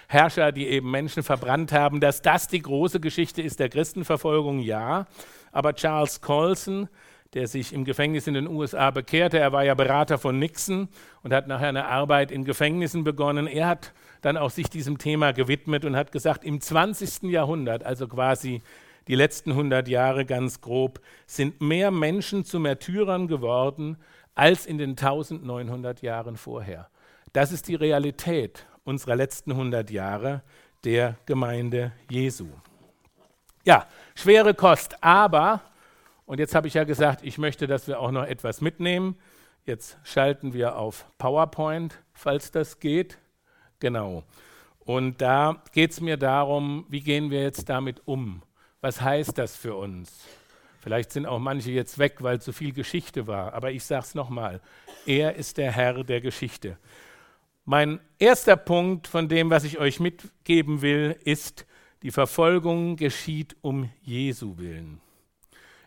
Herrscher, 0.08 0.52
die 0.52 0.68
eben 0.68 0.90
Menschen 0.90 1.22
verbrannt 1.22 1.72
haben, 1.72 2.00
dass 2.00 2.22
das 2.22 2.48
die 2.48 2.62
große 2.62 3.00
Geschichte 3.00 3.42
ist 3.42 3.60
der 3.60 3.68
Christenverfolgung, 3.68 4.60
ja. 4.60 5.06
Aber 5.50 5.74
Charles 5.74 6.20
Colson, 6.20 6.88
der 7.34 7.48
sich 7.48 7.72
im 7.72 7.84
Gefängnis 7.84 8.26
in 8.26 8.34
den 8.34 8.46
USA 8.46 8.90
bekehrte, 8.90 9.38
er 9.38 9.52
war 9.52 9.64
ja 9.64 9.74
Berater 9.74 10.18
von 10.18 10.38
Nixon 10.38 10.88
und 11.22 11.32
hat 11.32 11.48
nachher 11.48 11.68
eine 11.68 11.86
Arbeit 11.86 12.30
in 12.30 12.44
Gefängnissen 12.44 13.04
begonnen. 13.04 13.46
Er 13.46 13.68
hat 13.68 13.92
dann 14.20 14.36
auch 14.36 14.50
sich 14.50 14.68
diesem 14.68 14.98
Thema 14.98 15.32
gewidmet 15.32 15.84
und 15.84 15.96
hat 15.96 16.12
gesagt, 16.12 16.44
im 16.44 16.60
20. 16.60 17.24
Jahrhundert, 17.24 17.84
also 17.84 18.06
quasi 18.06 18.62
die 19.08 19.14
letzten 19.14 19.50
100 19.50 19.88
Jahre 19.88 20.24
ganz 20.24 20.60
grob, 20.60 21.00
sind 21.26 21.60
mehr 21.60 21.90
Menschen 21.90 22.44
zu 22.44 22.60
Märtyrern 22.60 23.28
geworden 23.28 23.96
als 24.34 24.66
in 24.66 24.78
den 24.78 24.90
1900 24.90 26.02
Jahren 26.02 26.36
vorher. 26.36 26.88
Das 27.32 27.50
ist 27.50 27.68
die 27.68 27.74
Realität 27.74 28.66
unserer 28.84 29.16
letzten 29.16 29.52
100 29.52 29.90
Jahre 29.90 30.42
der 30.84 31.16
Gemeinde 31.24 31.92
Jesu. 32.10 32.48
Ja, 33.64 33.86
schwere 34.14 34.52
Kost, 34.54 35.02
aber, 35.02 35.62
und 36.26 36.40
jetzt 36.40 36.54
habe 36.54 36.68
ich 36.68 36.74
ja 36.74 36.84
gesagt, 36.84 37.20
ich 37.22 37.38
möchte, 37.38 37.66
dass 37.66 37.86
wir 37.86 38.00
auch 38.00 38.10
noch 38.10 38.24
etwas 38.24 38.60
mitnehmen. 38.60 39.16
Jetzt 39.64 39.96
schalten 40.02 40.52
wir 40.52 40.76
auf 40.76 41.06
PowerPoint, 41.16 41.98
falls 42.12 42.50
das 42.50 42.80
geht. 42.80 43.18
Genau. 43.78 44.24
Und 44.80 45.22
da 45.22 45.62
geht 45.72 45.92
es 45.92 46.00
mir 46.00 46.16
darum, 46.16 46.84
wie 46.88 47.00
gehen 47.00 47.30
wir 47.30 47.42
jetzt 47.42 47.68
damit 47.68 48.02
um? 48.04 48.42
Was 48.80 49.00
heißt 49.00 49.38
das 49.38 49.56
für 49.56 49.76
uns? 49.76 50.26
Vielleicht 50.80 51.12
sind 51.12 51.26
auch 51.26 51.38
manche 51.38 51.70
jetzt 51.70 51.98
weg, 51.98 52.16
weil 52.18 52.40
zu 52.40 52.52
viel 52.52 52.72
Geschichte 52.72 53.28
war, 53.28 53.54
aber 53.54 53.70
ich 53.70 53.84
sage 53.84 54.02
es 54.02 54.14
nochmal, 54.16 54.60
er 55.06 55.36
ist 55.36 55.56
der 55.56 55.70
Herr 55.70 56.02
der 56.02 56.20
Geschichte. 56.20 56.76
Mein 57.64 58.00
erster 58.18 58.56
Punkt 58.56 59.06
von 59.06 59.28
dem, 59.28 59.50
was 59.50 59.62
ich 59.64 59.78
euch 59.78 60.00
mitgeben 60.00 60.82
will, 60.82 61.16
ist, 61.24 61.64
die 62.02 62.10
Verfolgung 62.10 62.96
geschieht 62.96 63.56
um 63.60 63.88
Jesu 64.02 64.58
willen. 64.58 65.00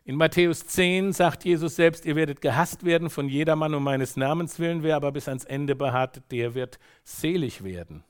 In 0.05 0.15
Matthäus 0.15 0.65
10 0.67 1.11
sagt 1.11 1.43
Jesus 1.43 1.75
selbst, 1.75 2.05
ihr 2.05 2.15
werdet 2.15 2.39
gehasst 2.39 2.85
werden 2.85 3.09
von 3.09 3.27
jedermann 3.27 3.73
um 3.73 3.83
meines 3.83 4.15
Namens 4.15 4.59
willen, 4.59 4.83
wer 4.83 4.95
aber 4.95 5.11
bis 5.11 5.27
ans 5.27 5.43
Ende 5.43 5.75
beharrt, 5.75 6.21
der 6.31 6.53
wird 6.53 6.79
selig 7.03 7.63
werden. 7.63 8.03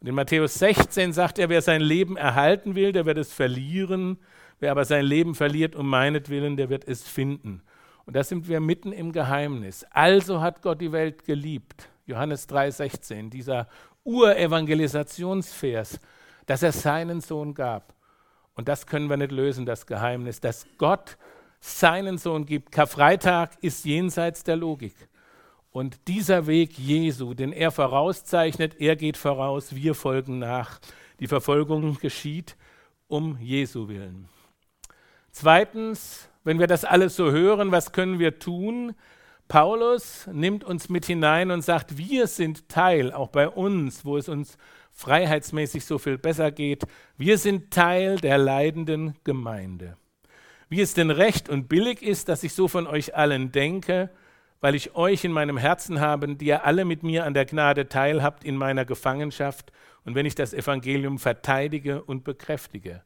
Und 0.00 0.08
in 0.08 0.14
Matthäus 0.14 0.54
16 0.54 1.12
sagt 1.12 1.38
er, 1.38 1.48
wer 1.48 1.60
sein 1.60 1.80
Leben 1.80 2.16
erhalten 2.16 2.74
will, 2.74 2.92
der 2.92 3.04
wird 3.04 3.18
es 3.18 3.32
verlieren. 3.32 4.18
Wer 4.60 4.70
aber 4.70 4.84
sein 4.84 5.04
Leben 5.04 5.34
verliert 5.34 5.76
um 5.76 5.88
meinetwillen, 5.88 6.56
der 6.56 6.70
wird 6.70 6.88
es 6.88 7.06
finden. 7.06 7.62
Und 8.06 8.16
da 8.16 8.24
sind 8.24 8.48
wir 8.48 8.60
mitten 8.60 8.92
im 8.92 9.12
Geheimnis. 9.12 9.84
Also 9.90 10.40
hat 10.40 10.62
Gott 10.62 10.80
die 10.80 10.92
Welt 10.92 11.24
geliebt. 11.24 11.88
Johannes 12.06 12.48
3,16, 12.48 13.30
dieser 13.30 13.68
Urevangelisationsvers, 14.04 16.00
dass 16.46 16.62
er 16.62 16.72
seinen 16.72 17.20
Sohn 17.20 17.54
gab. 17.54 17.94
Und 18.54 18.68
das 18.68 18.86
können 18.86 19.08
wir 19.08 19.16
nicht 19.16 19.32
lösen, 19.32 19.64
das 19.64 19.86
Geheimnis, 19.86 20.40
dass 20.40 20.66
Gott 20.78 21.16
seinen 21.60 22.18
Sohn 22.18 22.44
gibt. 22.44 22.72
Karfreitag 22.72 23.50
ist 23.60 23.84
jenseits 23.84 24.44
der 24.44 24.56
Logik. 24.56 24.94
Und 25.70 26.06
dieser 26.06 26.46
Weg 26.46 26.78
Jesu, 26.78 27.32
den 27.32 27.52
er 27.52 27.70
vorauszeichnet, 27.70 28.78
er 28.78 28.96
geht 28.96 29.16
voraus, 29.16 29.74
wir 29.74 29.94
folgen 29.94 30.38
nach. 30.38 30.80
Die 31.18 31.28
Verfolgung 31.28 31.98
geschieht 31.98 32.56
um 33.08 33.38
Jesu 33.40 33.88
willen. 33.88 34.28
Zweitens, 35.30 36.28
wenn 36.44 36.58
wir 36.58 36.66
das 36.66 36.84
alles 36.84 37.16
so 37.16 37.30
hören, 37.30 37.72
was 37.72 37.92
können 37.92 38.18
wir 38.18 38.38
tun? 38.38 38.94
Paulus 39.52 40.26
nimmt 40.32 40.64
uns 40.64 40.88
mit 40.88 41.04
hinein 41.04 41.50
und 41.50 41.60
sagt, 41.60 41.98
wir 41.98 42.26
sind 42.26 42.70
Teil, 42.70 43.12
auch 43.12 43.28
bei 43.28 43.50
uns, 43.50 44.02
wo 44.02 44.16
es 44.16 44.30
uns 44.30 44.56
freiheitsmäßig 44.92 45.84
so 45.84 45.98
viel 45.98 46.16
besser 46.16 46.50
geht, 46.50 46.84
wir 47.18 47.36
sind 47.36 47.70
Teil 47.70 48.16
der 48.16 48.38
leidenden 48.38 49.14
Gemeinde. 49.24 49.98
Wie 50.70 50.80
es 50.80 50.94
denn 50.94 51.10
recht 51.10 51.50
und 51.50 51.68
billig 51.68 52.00
ist, 52.00 52.30
dass 52.30 52.44
ich 52.44 52.54
so 52.54 52.66
von 52.66 52.86
euch 52.86 53.14
allen 53.14 53.52
denke, 53.52 54.08
weil 54.62 54.74
ich 54.74 54.96
euch 54.96 55.22
in 55.22 55.32
meinem 55.32 55.58
Herzen 55.58 56.00
habe, 56.00 56.34
die 56.34 56.46
ihr 56.46 56.64
alle 56.64 56.86
mit 56.86 57.02
mir 57.02 57.26
an 57.26 57.34
der 57.34 57.44
Gnade 57.44 57.90
teilhabt 57.90 58.44
in 58.44 58.56
meiner 58.56 58.86
Gefangenschaft 58.86 59.70
und 60.06 60.14
wenn 60.14 60.24
ich 60.24 60.34
das 60.34 60.54
Evangelium 60.54 61.18
verteidige 61.18 62.02
und 62.02 62.24
bekräftige. 62.24 63.02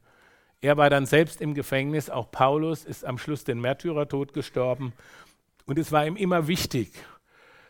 Er 0.61 0.77
war 0.77 0.89
dann 0.89 1.05
selbst 1.05 1.41
im 1.41 1.53
Gefängnis, 1.53 2.09
auch 2.09 2.31
Paulus 2.31 2.85
ist 2.85 3.03
am 3.03 3.17
Schluss 3.17 3.43
den 3.43 3.59
Märtyrertod 3.59 4.31
gestorben 4.31 4.93
und 5.67 5.77
es 5.77 5.91
war 5.91 6.07
ihm 6.07 6.15
immer 6.15 6.47
wichtig 6.47 6.91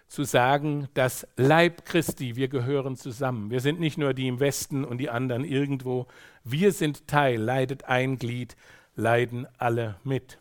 zu 0.07 0.23
sagen, 0.23 0.88
dass 0.93 1.27
Leib 1.36 1.83
Christi, 1.83 2.38
wir 2.38 2.47
gehören 2.47 2.95
zusammen. 2.95 3.51
Wir 3.51 3.60
sind 3.60 3.79
nicht 3.79 3.97
nur 3.97 4.13
die 4.13 4.27
im 4.27 4.39
Westen 4.39 4.86
und 4.86 4.99
die 4.99 5.10
anderen 5.10 5.43
irgendwo, 5.43 6.07
wir 6.45 6.71
sind 6.71 7.07
Teil, 7.07 7.41
leidet 7.41 7.86
ein 7.86 8.17
Glied, 8.17 8.55
leiden 8.95 9.47
alle 9.57 9.99
mit. 10.03 10.39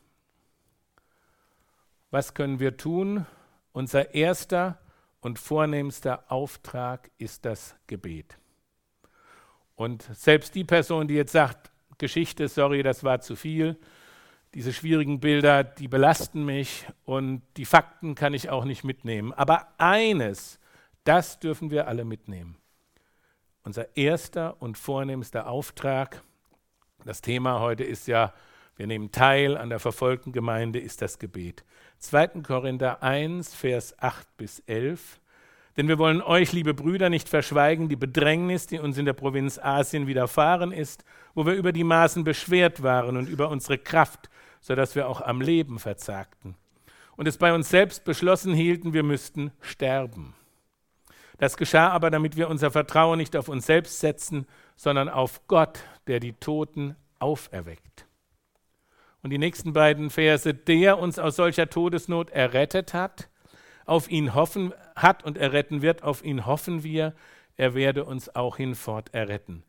Was 2.11 2.35
können 2.35 2.61
wir 2.61 2.77
tun? 2.77 3.27
Unser 3.73 4.15
erster 4.15 4.79
und 5.21 5.39
vornehmster 5.39 6.31
Auftrag 6.31 7.11
ist 7.19 7.45
das 7.45 7.75
Gebet. 7.87 8.39
Und 9.75 10.09
selbst 10.13 10.55
die 10.55 10.65
Person, 10.65 11.09
die 11.09 11.15
jetzt 11.15 11.33
sagt, 11.33 11.73
Geschichte, 11.99 12.49
sorry, 12.49 12.83
das 12.83 13.03
war 13.03 13.21
zu 13.21 13.35
viel, 13.35 13.77
diese 14.57 14.73
schwierigen 14.73 15.21
Bilder, 15.21 15.65
die 15.65 15.87
belasten 15.87 16.47
mich 16.47 16.87
und 17.05 17.43
die 17.59 17.67
Fakten 17.67 18.15
kann 18.15 18.33
ich 18.33 18.49
auch 18.49 18.65
nicht 18.65 18.85
mitnehmen. 18.85 19.35
Aber 19.35 19.69
eines, 19.77 20.59
das 21.05 21.39
dürfen 21.39 21.71
wir 21.71 21.89
alle 21.89 22.07
mitnehmen. 22.07 22.57
Unser 23.65 23.95
erster 23.99 24.63
und 24.63 24.79
vornehmster 24.79 25.47
Auftrag, 25.47 26.23
das 27.05 27.21
Thema 27.21 27.61
heute 27.61 27.85
ist 27.85 28.09
ja, 28.09 28.33
wir 28.77 28.87
nehmen 28.87 29.13
teil 29.13 29.59
an 29.59 29.69
der 29.69 29.79
verfolgten 29.79 30.33
Gemeinde, 30.33 30.79
ist 30.79 31.03
das 31.03 31.19
Gebet. 31.19 31.63
2. 31.99 32.29
Korinther 32.43 33.03
1, 33.03 33.55
Vers 33.55 33.95
8 33.99 34.39
bis 34.39 34.61
11. 34.61 35.21
Denn 35.77 35.87
wir 35.87 35.99
wollen 35.99 36.23
euch, 36.23 36.55
liebe 36.55 36.73
Brüder, 36.73 37.11
nicht 37.11 37.29
verschweigen 37.29 37.91
die 37.91 37.97
Bedrängnis, 37.97 38.67
die 38.67 38.79
uns 38.79 38.97
in 38.97 39.05
der 39.05 39.13
Provinz 39.13 39.59
Asien 39.59 40.07
widerfahren 40.07 40.73
ist, 40.73 41.05
wo 41.35 41.45
wir 41.45 41.53
über 41.53 41.73
die 41.73 41.85
Maßen 41.85 42.25
beschwert 42.25 42.83
waren 42.83 43.19
und 43.19 43.29
über 43.29 43.51
unsere 43.51 43.77
Kraft, 43.77 44.31
so 44.67 44.75
dass 44.75 44.97
wir 44.97 45.09
auch 45.09 45.21
am 45.21 45.41
Leben 45.41 45.79
verzagten. 45.79 46.57
Und 47.17 47.29
es 47.29 47.39
bei 47.39 47.55
uns 47.55 47.71
selbst 47.71 48.05
beschlossen 48.05 48.53
hielten, 48.53 48.93
wir 48.93 49.05
müssten 49.05 49.53
sterben. 49.61 50.35
Das 51.39 51.57
geschah 51.57 51.91
aber, 51.91 52.11
damit 52.11 52.37
wir 52.37 52.49
unser 52.49 52.73
Vertrauen 52.73 53.19
nicht 53.19 53.37
auf 53.37 53.49
uns 53.49 53.65
selbst 53.65 54.01
setzen, 54.01 54.45
sondern 54.75 55.09
auf 55.09 55.47
Gott, 55.47 55.79
der 56.09 56.19
die 56.19 56.33
Toten 56.33 56.97
auferweckt. 57.21 58.07
Und 59.23 59.31
die 59.31 59.39
nächsten 59.39 59.73
beiden 59.73 60.11
Verse, 60.11 60.53
der 60.53 60.99
uns 60.99 61.21
aus 61.21 61.37
solcher 61.37 61.71
Todesnot 61.71 62.31
errettet 62.31 62.93
hat, 62.93 63.29
auf 63.85 64.11
ihn 64.11 64.35
hoffen 64.35 64.75
hat 64.97 65.23
und 65.23 65.39
erretten 65.39 65.81
wird, 65.81 66.03
auf 66.03 66.25
ihn 66.25 66.45
hoffen 66.45 66.83
wir, 66.83 67.15
er 67.57 67.75
werde 67.75 68.05
uns 68.05 68.35
auch 68.35 68.57
hinfort 68.57 69.15
erretten. 69.15 69.63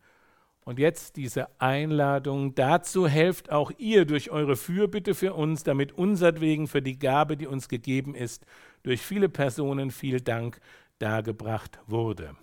Und 0.68 0.78
jetzt 0.78 1.16
diese 1.16 1.48
Einladung, 1.58 2.54
dazu 2.54 3.08
helft 3.08 3.50
auch 3.50 3.72
ihr 3.78 4.04
durch 4.04 4.30
eure 4.30 4.54
Fürbitte 4.54 5.14
für 5.14 5.32
uns, 5.32 5.62
damit 5.62 5.92
unsertwegen 5.92 6.68
für 6.68 6.82
die 6.82 6.98
Gabe, 6.98 7.38
die 7.38 7.46
uns 7.46 7.70
gegeben 7.70 8.14
ist, 8.14 8.44
durch 8.82 9.00
viele 9.00 9.30
Personen 9.30 9.90
viel 9.90 10.20
Dank 10.20 10.60
dargebracht 10.98 11.78
wurde. 11.86 12.36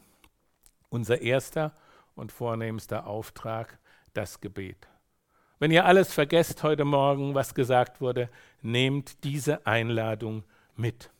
Unser 0.90 1.22
erster 1.22 1.78
und 2.16 2.32
vornehmster 2.32 3.06
Auftrag, 3.06 3.78
das 4.16 4.42
Gebet. 4.42 4.88
Wenn 5.60 5.70
ihr 5.70 5.86
alles 5.86 6.12
vergesst 6.12 6.64
heute 6.64 6.84
Morgen, 6.84 7.36
was 7.36 7.54
gesagt 7.54 8.02
wurde, 8.02 8.32
nehmt 8.64 9.24
diese 9.24 9.68
Einladung 9.68 10.46
mit. 10.76 11.12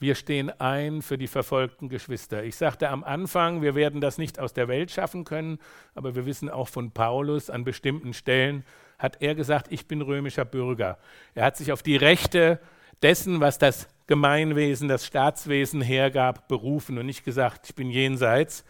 Wir 0.00 0.14
stehen 0.14 0.50
ein 0.60 1.02
für 1.02 1.18
die 1.18 1.26
verfolgten 1.26 1.88
Geschwister. 1.88 2.44
Ich 2.44 2.54
sagte 2.54 2.88
am 2.88 3.02
Anfang, 3.02 3.62
wir 3.62 3.74
werden 3.74 4.00
das 4.00 4.16
nicht 4.16 4.38
aus 4.38 4.52
der 4.52 4.68
Welt 4.68 4.92
schaffen 4.92 5.24
können, 5.24 5.58
aber 5.94 6.14
wir 6.14 6.24
wissen 6.24 6.48
auch 6.48 6.68
von 6.68 6.92
Paulus, 6.92 7.50
an 7.50 7.64
bestimmten 7.64 8.14
Stellen 8.14 8.64
hat 8.98 9.20
er 9.22 9.34
gesagt, 9.34 9.68
ich 9.70 9.86
bin 9.86 10.00
römischer 10.00 10.44
Bürger. 10.44 10.98
Er 11.34 11.44
hat 11.44 11.56
sich 11.56 11.72
auf 11.72 11.82
die 11.82 11.96
Rechte 11.96 12.60
dessen, 13.02 13.40
was 13.40 13.58
das 13.58 13.88
Gemeinwesen, 14.06 14.88
das 14.88 15.04
Staatswesen 15.04 15.80
hergab, 15.82 16.48
berufen 16.48 16.98
und 16.98 17.06
nicht 17.06 17.24
gesagt, 17.24 17.68
ich 17.68 17.74
bin 17.74 17.90
jenseits. 17.90 18.64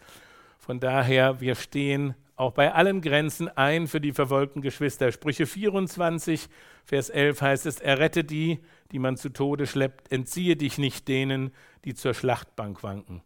Von 0.57 0.79
daher, 0.79 1.41
wir 1.41 1.55
stehen 1.55 2.15
auch 2.39 2.53
bei 2.53 2.73
allen 2.73 3.01
Grenzen 3.01 3.49
ein 3.49 3.87
für 3.87 3.99
die 3.99 4.13
verfolgten 4.13 4.61
Geschwister. 4.61 5.11
Sprüche 5.11 5.45
24, 5.45 6.47
Vers 6.85 7.09
11 7.09 7.41
heißt 7.41 7.65
es, 7.65 7.79
errette 7.79 8.23
die, 8.23 8.59
die 8.91 8.99
man 8.99 9.17
zu 9.17 9.29
Tode 9.29 9.67
schleppt, 9.67 10.11
entziehe 10.11 10.55
dich 10.55 10.77
nicht 10.77 11.07
denen, 11.07 11.51
die 11.85 11.93
zur 11.93 12.13
Schlachtbank 12.13 12.81
wanken. 12.81 13.21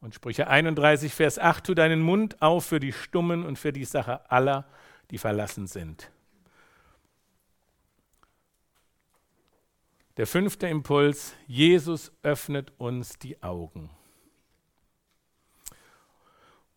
Und 0.00 0.14
Sprüche 0.14 0.48
31, 0.48 1.14
Vers 1.14 1.38
8, 1.38 1.64
tu 1.64 1.74
deinen 1.74 2.00
Mund 2.00 2.40
auf 2.42 2.66
für 2.66 2.80
die 2.80 2.92
Stummen 2.92 3.44
und 3.44 3.58
für 3.58 3.72
die 3.72 3.84
Sache 3.84 4.30
aller, 4.30 4.66
die 5.10 5.18
verlassen 5.18 5.66
sind. 5.66 6.10
Der 10.16 10.26
fünfte 10.26 10.66
Impuls, 10.66 11.34
Jesus 11.46 12.12
öffnet 12.22 12.72
uns 12.78 13.18
die 13.18 13.42
Augen. 13.42 13.90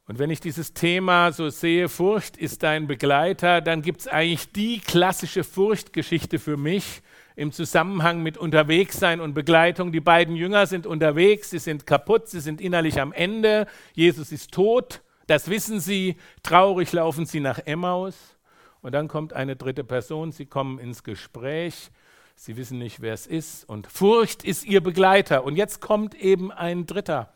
Und 0.06 0.20
wenn 0.20 0.30
ich 0.30 0.42
dieses 0.42 0.74
Thema 0.74 1.32
so 1.32 1.50
sehe, 1.50 1.88
Furcht 1.88 2.36
ist 2.36 2.64
dein 2.64 2.88
Begleiter, 2.88 3.62
dann 3.62 3.82
gibt 3.82 4.02
es 4.02 4.08
eigentlich 4.08 4.52
die 4.52 4.80
klassische 4.80 5.46
Furchtgeschichte 5.46 6.40
für 6.40 6.58
mich 6.58 7.02
im 7.38 7.54
Zusammenhang 7.54 8.22
mit 8.22 8.38
Unterwegssein 8.38 9.22
und 9.22 9.34
Begleitung. 9.34 9.94
Die 9.94 10.02
beiden 10.02 10.36
Jünger 10.36 10.68
sind 10.68 10.86
unterwegs, 10.86 11.52
sie 11.52 11.60
sind 11.60 11.88
kaputt, 11.88 12.28
sie 12.28 12.42
sind 12.42 12.60
innerlich 12.60 13.00
am 13.00 13.14
Ende. 13.14 13.66
Jesus 13.94 14.34
ist 14.34 14.52
tot, 14.52 15.02
das 15.28 15.50
wissen 15.50 15.80
sie. 15.80 16.18
Traurig 16.44 16.92
laufen 16.92 17.26
sie 17.26 17.40
nach 17.40 17.60
Emmaus. 17.60 18.38
Und 18.82 18.92
dann 18.92 19.08
kommt 19.08 19.32
eine 19.32 19.56
dritte 19.56 19.86
Person, 19.86 20.34
sie 20.34 20.46
kommen 20.46 20.80
ins 20.80 21.04
Gespräch. 21.04 21.92
Sie 22.36 22.58
wissen 22.58 22.78
nicht, 22.78 23.02
wer 23.02 23.14
es 23.14 23.26
ist. 23.26 23.68
Und 23.70 23.88
Furcht 23.88 24.44
ist 24.44 24.66
ihr 24.66 24.82
Begleiter. 24.82 25.46
Und 25.46 25.56
jetzt 25.56 25.80
kommt 25.80 26.14
eben 26.16 26.52
ein 26.52 26.86
dritter. 26.86 27.32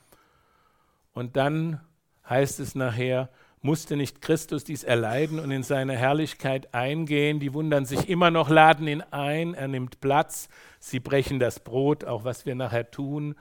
Und 1.14 1.38
dann 1.38 1.80
heißt 2.30 2.60
es 2.60 2.76
nachher, 2.76 3.30
musste 3.62 3.98
nicht 3.98 4.22
Christus 4.22 4.64
dies 4.64 4.84
erleiden 4.84 5.40
und 5.40 5.52
in 5.52 5.64
seine 5.64 5.98
Herrlichkeit 5.98 6.74
eingehen? 6.74 7.40
Die 7.40 7.54
wundern 7.54 7.86
sich 7.86 8.08
immer 8.10 8.32
noch, 8.32 8.50
laden 8.50 8.88
ihn 8.88 9.02
ein, 9.12 9.54
er 9.54 9.68
nimmt 9.68 10.00
Platz, 10.00 10.50
sie 10.80 11.00
brechen 11.00 11.40
das 11.40 11.60
Brot, 11.60 12.06
auch 12.06 12.24
was 12.24 12.46
wir 12.46 12.56
nachher 12.56 12.92
tun. 12.92 13.36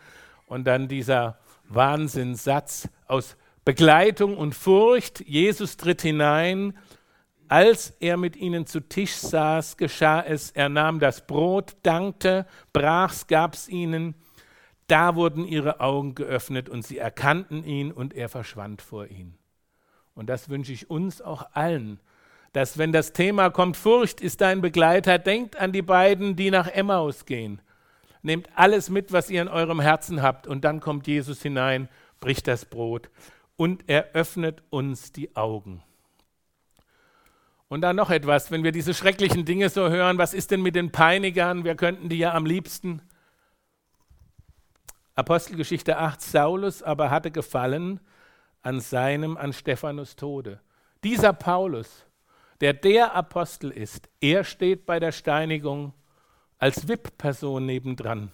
Und 0.47 0.67
dann 0.67 0.89
dieser 0.89 1.39
Wahnsinnssatz 1.69 2.89
aus 3.07 3.37
Begleitung 3.65 4.37
und 4.37 4.55
Furcht, 4.55 5.21
Jesus 5.27 5.77
tritt 5.77 6.03
hinein, 6.03 6.79
als 7.49 7.91
er 8.01 8.17
mit 8.17 8.37
ihnen 8.37 8.67
zu 8.67 8.81
Tisch 8.81 9.15
saß, 9.15 9.77
geschah 9.77 10.21
es, 10.21 10.51
er 10.51 10.69
nahm 10.69 10.99
das 10.99 11.27
Brot, 11.27 11.77
dankte, 11.83 12.47
brach's, 12.73 13.27
gab's 13.27 13.69
ihnen, 13.69 14.15
da 14.87 15.15
wurden 15.17 15.45
ihre 15.45 15.81
Augen 15.81 16.15
geöffnet 16.15 16.69
und 16.69 16.85
sie 16.85 16.99
erkannten 16.99 17.65
ihn 17.65 17.93
und 17.93 18.15
er 18.15 18.29
verschwand 18.29 18.83
vor 18.83 19.07
ihnen. 19.07 19.37
Und 20.15 20.29
das 20.29 20.49
wünsche 20.49 20.73
ich 20.73 20.89
uns 20.89 21.21
auch 21.21 21.47
allen, 21.53 22.01
dass 22.53 22.79
wenn 22.79 22.93
das 22.93 23.13
Thema 23.13 23.51
kommt, 23.51 23.77
Furcht 23.77 24.21
ist 24.21 24.41
dein 24.41 24.61
Begleiter, 24.61 25.19
denkt 25.19 25.57
an 25.57 25.73
die 25.73 25.83
beiden, 25.83 26.37
die 26.37 26.51
nach 26.51 26.69
Emmaus 26.69 27.27
gehen. 27.27 27.61
Nehmt 28.23 28.49
alles 28.55 28.89
mit, 28.89 29.13
was 29.13 29.29
ihr 29.29 29.43
in 29.43 29.49
eurem 29.49 29.81
Herzen 29.81 30.23
habt 30.23 30.47
und 30.47 30.65
dann 30.65 30.81
kommt 30.81 31.07
Jesus 31.07 31.43
hinein, 31.43 31.89
bricht 32.19 32.49
das 32.49 32.65
Brot 32.65 33.11
und 33.57 33.85
er 33.89 34.13
öffnet 34.15 34.63
uns 34.71 35.13
die 35.13 35.37
Augen. 35.37 35.83
Und 37.69 37.81
dann 37.81 37.97
noch 37.97 38.11
etwas, 38.11 38.51
wenn 38.51 38.63
wir 38.63 38.73
diese 38.73 38.95
schrecklichen 38.95 39.45
Dinge 39.45 39.69
so 39.69 39.91
hören, 39.91 40.19
was 40.19 40.35
ist 40.35 40.51
denn 40.51 40.63
mit 40.63 40.77
den 40.77 40.93
Peinigern? 40.93 41.65
Wir 41.65 41.75
könnten 41.75 42.09
die 42.09 42.19
ja 42.19 42.33
am 42.33 42.47
liebsten 42.47 43.03
Apostelgeschichte 45.17 45.97
8, 45.97 46.21
Saulus 46.21 46.83
aber 46.83 47.09
hatte 47.09 47.31
gefallen 47.31 48.01
an 48.61 48.81
seinem, 48.81 49.39
an 49.39 49.55
Stephanus 49.55 50.15
Tode. 50.15 50.61
Dieser 51.05 51.33
Paulus, 51.33 52.05
der 52.61 52.75
der 52.75 53.15
Apostel 53.15 53.71
ist, 53.71 54.11
er 54.21 54.45
steht 54.45 54.85
bei 54.85 55.01
der 55.01 55.13
Steinigung 55.13 55.95
als 56.59 56.87
VIP-Person 56.87 57.65
nebendran. 57.65 58.31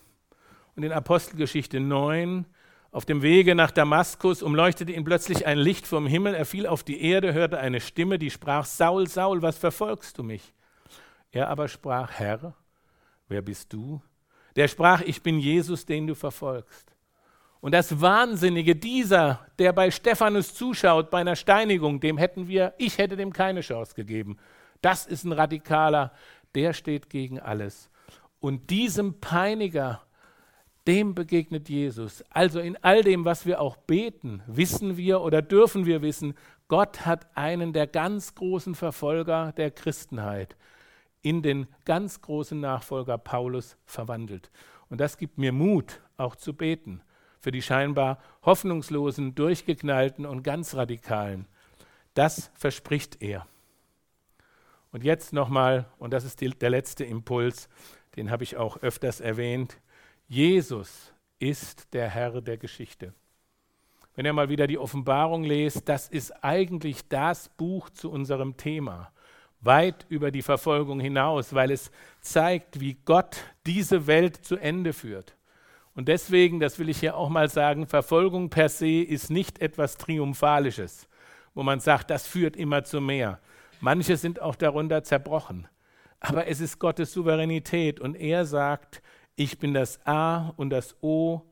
Und 0.75 0.83
in 0.83 0.91
Apostelgeschichte 0.91 1.79
9, 1.79 2.47
auf 2.91 3.05
dem 3.05 3.23
Wege 3.23 3.55
nach 3.55 3.71
Damaskus, 3.71 4.43
umleuchtete 4.43 4.91
ihn 4.91 5.05
plötzlich 5.05 5.47
ein 5.47 5.59
Licht 5.59 5.87
vom 5.87 6.09
Himmel. 6.09 6.35
Er 6.35 6.45
fiel 6.45 6.67
auf 6.67 6.83
die 6.83 7.01
Erde, 7.01 7.33
hörte 7.33 7.59
eine 7.59 7.81
Stimme, 7.81 8.19
die 8.19 8.31
sprach: 8.31 8.65
Saul, 8.65 9.07
Saul, 9.07 9.41
was 9.41 9.57
verfolgst 9.57 10.19
du 10.19 10.25
mich? 10.25 10.53
Er 11.31 11.49
aber 11.49 11.69
sprach: 11.69 12.11
Herr, 12.11 12.55
wer 13.29 13.41
bist 13.41 13.73
du? 13.73 14.03
Der 14.57 14.69
sprach: 14.69 15.01
Ich 15.03 15.23
bin 15.23 15.39
Jesus, 15.39 15.87
den 15.87 16.07
du 16.07 16.15
verfolgst. 16.15 16.93
Und 17.61 17.73
das 17.73 18.01
Wahnsinnige, 18.01 18.75
dieser, 18.75 19.47
der 19.59 19.73
bei 19.73 19.93
Stephanus 19.93 20.53
zuschaut, 20.53 21.11
bei 21.11 21.21
einer 21.21 21.37
Steinigung, 21.37 22.01
dem 22.01 22.19
hätten 22.19 22.49
wir, 22.49 22.75
ich 22.77 22.99
hätte 22.99 23.17
dem 23.17 23.33
keine 23.33 23.61
Chance 23.61 23.95
gegeben. 23.95 24.37
Das 24.81 25.07
ist 25.07 25.25
ein 25.25 25.31
Radikaler, 25.31 26.13
der 26.57 26.73
steht 26.73 27.09
gegen 27.09 27.39
alles. 27.39 27.89
Und 28.41 28.71
diesem 28.71 29.21
Peiniger, 29.21 30.03
dem 30.89 31.15
begegnet 31.15 31.69
Jesus. 31.69 32.25
Also 32.31 32.59
in 32.59 32.77
all 32.83 33.05
dem, 33.05 33.25
was 33.25 33.47
wir 33.47 33.61
auch 33.61 33.77
beten, 33.77 34.43
wissen 34.49 34.97
wir 34.97 35.21
oder 35.21 35.41
dürfen 35.41 35.87
wir 35.87 36.03
wissen, 36.03 36.35
Gott 36.67 37.07
hat 37.07 37.29
einen 37.37 37.73
der 37.73 37.87
ganz 37.87 38.35
großen 38.35 38.75
Verfolger 38.75 39.53
der 39.53 39.71
Christenheit 39.71 40.57
in 41.23 41.43
den 41.43 41.67
ganz 41.85 42.21
großen 42.21 42.61
Nachfolger 42.61 43.17
Paulus 43.19 43.77
verwandelt. 43.85 44.51
Und 44.89 45.01
das 45.01 45.17
gibt 45.17 45.39
mir 45.39 45.53
Mut, 45.53 46.01
auch 46.17 46.37
zu 46.37 46.55
beten 46.55 47.03
für 47.43 47.51
die 47.51 47.61
scheinbar 47.61 48.19
hoffnungslosen, 48.45 49.35
durchgeknallten 49.35 50.25
und 50.25 50.45
ganz 50.45 50.75
radikalen. 50.77 51.47
Das 52.15 52.53
verspricht 52.55 53.21
er. 53.21 53.47
Und 54.93 55.03
jetzt 55.03 55.33
nochmal, 55.33 55.87
und 55.99 56.13
das 56.13 56.25
ist 56.25 56.41
die, 56.41 56.51
der 56.51 56.71
letzte 56.71 57.05
Impuls, 57.05 57.69
den 58.15 58.31
habe 58.31 58.45
ich 58.45 58.57
auch 58.57 58.77
öfters 58.79 59.21
erwähnt, 59.21 59.79
Jesus 60.29 61.13
ist 61.41 61.93
der 61.95 62.09
Herr 62.09 62.41
der 62.41 62.59
Geschichte. 62.59 63.13
Wenn 64.15 64.27
ihr 64.27 64.33
mal 64.33 64.51
wieder 64.51 64.67
die 64.67 64.79
Offenbarung 64.79 65.43
lest, 65.43 65.89
das 65.89 66.09
ist 66.09 66.31
eigentlich 66.45 67.09
das 67.09 67.49
Buch 67.49 67.91
zu 67.91 68.11
unserem 68.11 68.57
Thema, 68.57 69.11
weit 69.63 70.07
über 70.09 70.31
die 70.31 70.43
Verfolgung 70.43 71.01
hinaus, 71.01 71.55
weil 71.55 71.71
es 71.71 71.91
zeigt, 72.21 72.81
wie 72.81 72.99
Gott 73.05 73.37
diese 73.65 74.07
Welt 74.07 74.37
zu 74.45 74.57
Ende 74.57 74.93
führt. 74.93 75.37
Und 75.95 76.09
deswegen, 76.09 76.59
das 76.61 76.79
will 76.79 76.89
ich 76.89 77.01
hier 77.01 77.17
auch 77.17 77.29
mal 77.29 77.49
sagen, 77.49 77.87
Verfolgung 77.87 78.51
per 78.51 78.69
se 78.69 79.03
ist 79.03 79.31
nicht 79.31 79.61
etwas 79.61 79.97
Triumphalisches, 79.99 81.09
wo 81.55 81.63
man 81.63 81.81
sagt, 81.81 82.11
das 82.11 82.27
führt 82.27 82.57
immer 82.57 82.85
zu 82.85 83.01
mehr. 83.01 83.41
Manche 83.81 84.17
sind 84.17 84.41
auch 84.41 84.55
darunter 84.55 85.05
zerbrochen. 85.05 85.69
Aber 86.19 86.47
es 86.47 86.61
ist 86.61 86.79
Gottes 86.79 87.13
Souveränität 87.13 88.01
und 88.01 88.15
er 88.15 88.47
sagt, 88.47 89.03
ich 89.35 89.59
bin 89.59 89.75
das 89.75 90.05
A 90.07 90.53
und 90.57 90.71
das 90.71 90.97
O, 91.03 91.43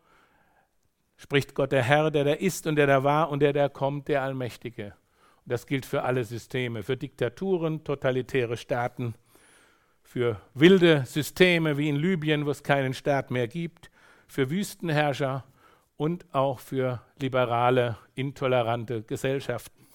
spricht 1.17 1.55
Gott 1.55 1.73
der 1.73 1.83
Herr, 1.83 2.11
der 2.11 2.25
da 2.25 2.33
ist 2.33 2.67
und 2.67 2.77
der 2.77 2.87
da 2.87 3.05
war 3.05 3.31
und 3.31 3.41
der 3.41 3.53
da 3.53 3.69
kommt, 3.69 4.09
der 4.09 4.23
Allmächtige. 4.23 4.95
Und 5.45 5.53
das 5.53 5.67
gilt 5.67 5.87
für 5.87 6.03
alle 6.03 6.25
Systeme, 6.25 6.83
für 6.83 6.97
Diktaturen, 6.97 7.85
totalitäre 7.85 8.57
Staaten, 8.57 9.15
für 10.03 10.41
wilde 10.55 11.05
Systeme 11.07 11.77
wie 11.77 11.89
in 11.89 11.97
Libyen, 11.97 12.47
wo 12.47 12.51
es 12.51 12.63
keinen 12.63 12.95
Staat 12.95 13.31
mehr 13.31 13.49
gibt, 13.49 13.91
für 14.27 14.51
Wüstenherrscher 14.51 15.45
und 15.97 16.27
auch 16.35 16.61
für 16.61 17.03
liberale, 17.21 17.97
intolerante 18.15 19.03
Gesellschaften. 19.03 19.87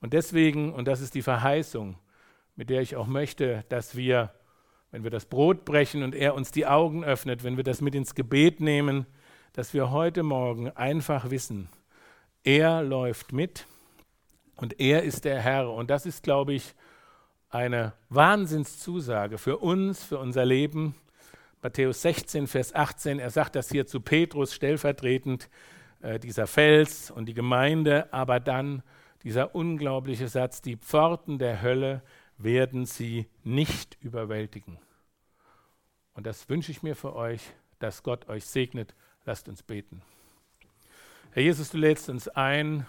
Und 0.00 0.12
deswegen, 0.12 0.72
und 0.72 0.88
das 0.88 1.00
ist 1.00 1.14
die 1.14 1.22
Verheißung, 1.22 1.96
mit 2.54 2.70
der 2.70 2.80
ich 2.80 2.96
auch 2.96 3.06
möchte, 3.06 3.64
dass 3.68 3.96
wir, 3.96 4.32
wenn 4.90 5.04
wir 5.04 5.10
das 5.10 5.26
Brot 5.26 5.64
brechen 5.64 6.02
und 6.02 6.14
er 6.14 6.34
uns 6.34 6.50
die 6.52 6.66
Augen 6.66 7.04
öffnet, 7.04 7.44
wenn 7.44 7.56
wir 7.56 7.64
das 7.64 7.80
mit 7.80 7.94
ins 7.94 8.14
Gebet 8.14 8.60
nehmen, 8.60 9.06
dass 9.52 9.74
wir 9.74 9.90
heute 9.90 10.22
Morgen 10.22 10.70
einfach 10.70 11.30
wissen, 11.30 11.68
er 12.44 12.82
läuft 12.82 13.32
mit 13.32 13.66
und 14.56 14.80
er 14.80 15.02
ist 15.02 15.24
der 15.24 15.40
Herr. 15.40 15.70
Und 15.70 15.90
das 15.90 16.06
ist, 16.06 16.22
glaube 16.22 16.54
ich, 16.54 16.74
eine 17.50 17.92
Wahnsinnszusage 18.08 19.38
für 19.38 19.58
uns, 19.58 20.02
für 20.02 20.18
unser 20.18 20.44
Leben. 20.44 20.94
Matthäus 21.62 22.02
16, 22.02 22.46
Vers 22.46 22.74
18, 22.74 23.18
er 23.18 23.30
sagt 23.30 23.54
das 23.54 23.70
hier 23.70 23.86
zu 23.86 24.00
Petrus 24.00 24.54
stellvertretend, 24.54 25.48
äh, 26.00 26.18
dieser 26.18 26.46
Fels 26.46 27.10
und 27.10 27.26
die 27.26 27.34
Gemeinde, 27.34 28.12
aber 28.12 28.40
dann 28.40 28.82
dieser 29.22 29.54
unglaubliche 29.54 30.28
Satz, 30.28 30.62
die 30.62 30.76
Pforten 30.76 31.38
der 31.38 31.62
Hölle 31.62 32.02
werden 32.38 32.86
sie 32.86 33.26
nicht 33.42 33.96
überwältigen. 34.00 34.78
Und 36.14 36.26
das 36.26 36.48
wünsche 36.48 36.70
ich 36.70 36.82
mir 36.82 36.94
für 36.94 37.14
euch, 37.14 37.42
dass 37.78 38.02
Gott 38.02 38.28
euch 38.28 38.46
segnet. 38.46 38.94
Lasst 39.24 39.48
uns 39.48 39.62
beten. 39.62 40.02
Herr 41.32 41.42
Jesus, 41.42 41.70
du 41.70 41.78
lädst 41.78 42.08
uns 42.08 42.28
ein, 42.28 42.86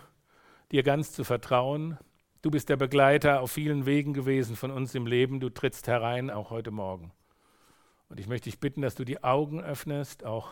dir 0.72 0.84
ganz 0.84 1.12
zu 1.12 1.24
vertrauen. 1.24 1.98
Du 2.42 2.52
bist 2.52 2.70
der 2.70 2.78
Begleiter 2.78 3.42
auf 3.42 3.52
vielen 3.52 3.86
Wegen 3.86 4.14
gewesen 4.14 4.56
von 4.56 4.72
uns 4.72 4.96
im 4.96 5.06
Leben. 5.06 5.40
Du 5.40 5.50
trittst 5.50 5.88
herein, 5.88 6.30
auch 6.30 6.50
heute 6.50 6.72
Morgen. 6.72 7.12
Und 8.10 8.20
ich 8.20 8.28
möchte 8.28 8.50
dich 8.50 8.60
bitten, 8.60 8.82
dass 8.82 8.96
du 8.96 9.04
die 9.04 9.24
Augen 9.24 9.62
öffnest, 9.62 10.24
auch 10.24 10.50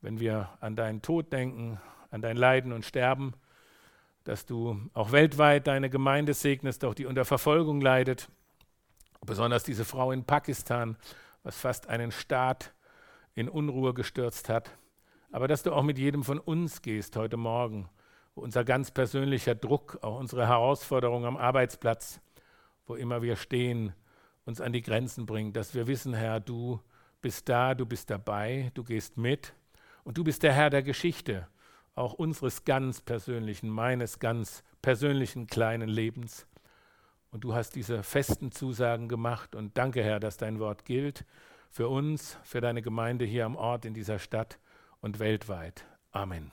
wenn 0.00 0.18
wir 0.18 0.48
an 0.60 0.74
deinen 0.74 1.02
Tod 1.02 1.32
denken, 1.32 1.80
an 2.10 2.22
dein 2.22 2.36
Leiden 2.36 2.72
und 2.72 2.84
Sterben 2.84 3.34
dass 4.24 4.46
du 4.46 4.80
auch 4.94 5.12
weltweit 5.12 5.66
deine 5.66 5.90
Gemeinde 5.90 6.34
segnest, 6.34 6.84
auch 6.84 6.94
die 6.94 7.06
unter 7.06 7.24
Verfolgung 7.24 7.80
leidet. 7.80 8.28
Besonders 9.24 9.64
diese 9.64 9.84
Frau 9.84 10.12
in 10.12 10.24
Pakistan, 10.24 10.96
was 11.42 11.56
fast 11.56 11.88
einen 11.88 12.12
Staat 12.12 12.72
in 13.34 13.48
Unruhe 13.48 13.94
gestürzt 13.94 14.48
hat. 14.48 14.70
Aber 15.30 15.48
dass 15.48 15.62
du 15.62 15.72
auch 15.72 15.82
mit 15.82 15.98
jedem 15.98 16.24
von 16.24 16.38
uns 16.38 16.82
gehst 16.82 17.16
heute 17.16 17.36
Morgen, 17.36 17.88
unser 18.34 18.64
ganz 18.64 18.90
persönlicher 18.90 19.54
Druck, 19.54 19.98
auch 20.02 20.18
unsere 20.18 20.46
Herausforderung 20.46 21.26
am 21.26 21.36
Arbeitsplatz, 21.36 22.20
wo 22.86 22.94
immer 22.94 23.22
wir 23.22 23.36
stehen, 23.36 23.94
uns 24.44 24.60
an 24.60 24.72
die 24.72 24.82
Grenzen 24.82 25.26
bringt, 25.26 25.56
dass 25.56 25.74
wir 25.74 25.86
wissen, 25.86 26.14
Herr, 26.14 26.40
du 26.40 26.80
bist 27.20 27.48
da, 27.48 27.74
du 27.74 27.86
bist 27.86 28.10
dabei, 28.10 28.70
du 28.74 28.82
gehst 28.82 29.16
mit 29.16 29.54
und 30.04 30.18
du 30.18 30.24
bist 30.24 30.42
der 30.42 30.52
Herr 30.52 30.70
der 30.70 30.82
Geschichte 30.82 31.46
auch 31.94 32.14
unseres 32.14 32.64
ganz 32.64 33.00
persönlichen, 33.00 33.68
meines 33.68 34.18
ganz 34.18 34.64
persönlichen 34.80 35.46
kleinen 35.46 35.88
Lebens. 35.88 36.46
Und 37.30 37.44
du 37.44 37.54
hast 37.54 37.76
diese 37.76 38.02
festen 38.02 38.50
Zusagen 38.50 39.08
gemacht 39.08 39.54
und 39.54 39.76
danke, 39.78 40.02
Herr, 40.02 40.20
dass 40.20 40.36
dein 40.36 40.58
Wort 40.58 40.84
gilt 40.84 41.24
für 41.70 41.88
uns, 41.88 42.38
für 42.42 42.60
deine 42.60 42.82
Gemeinde 42.82 43.24
hier 43.24 43.46
am 43.46 43.56
Ort, 43.56 43.84
in 43.84 43.94
dieser 43.94 44.18
Stadt 44.18 44.58
und 45.00 45.18
weltweit. 45.18 45.86
Amen. 46.10 46.52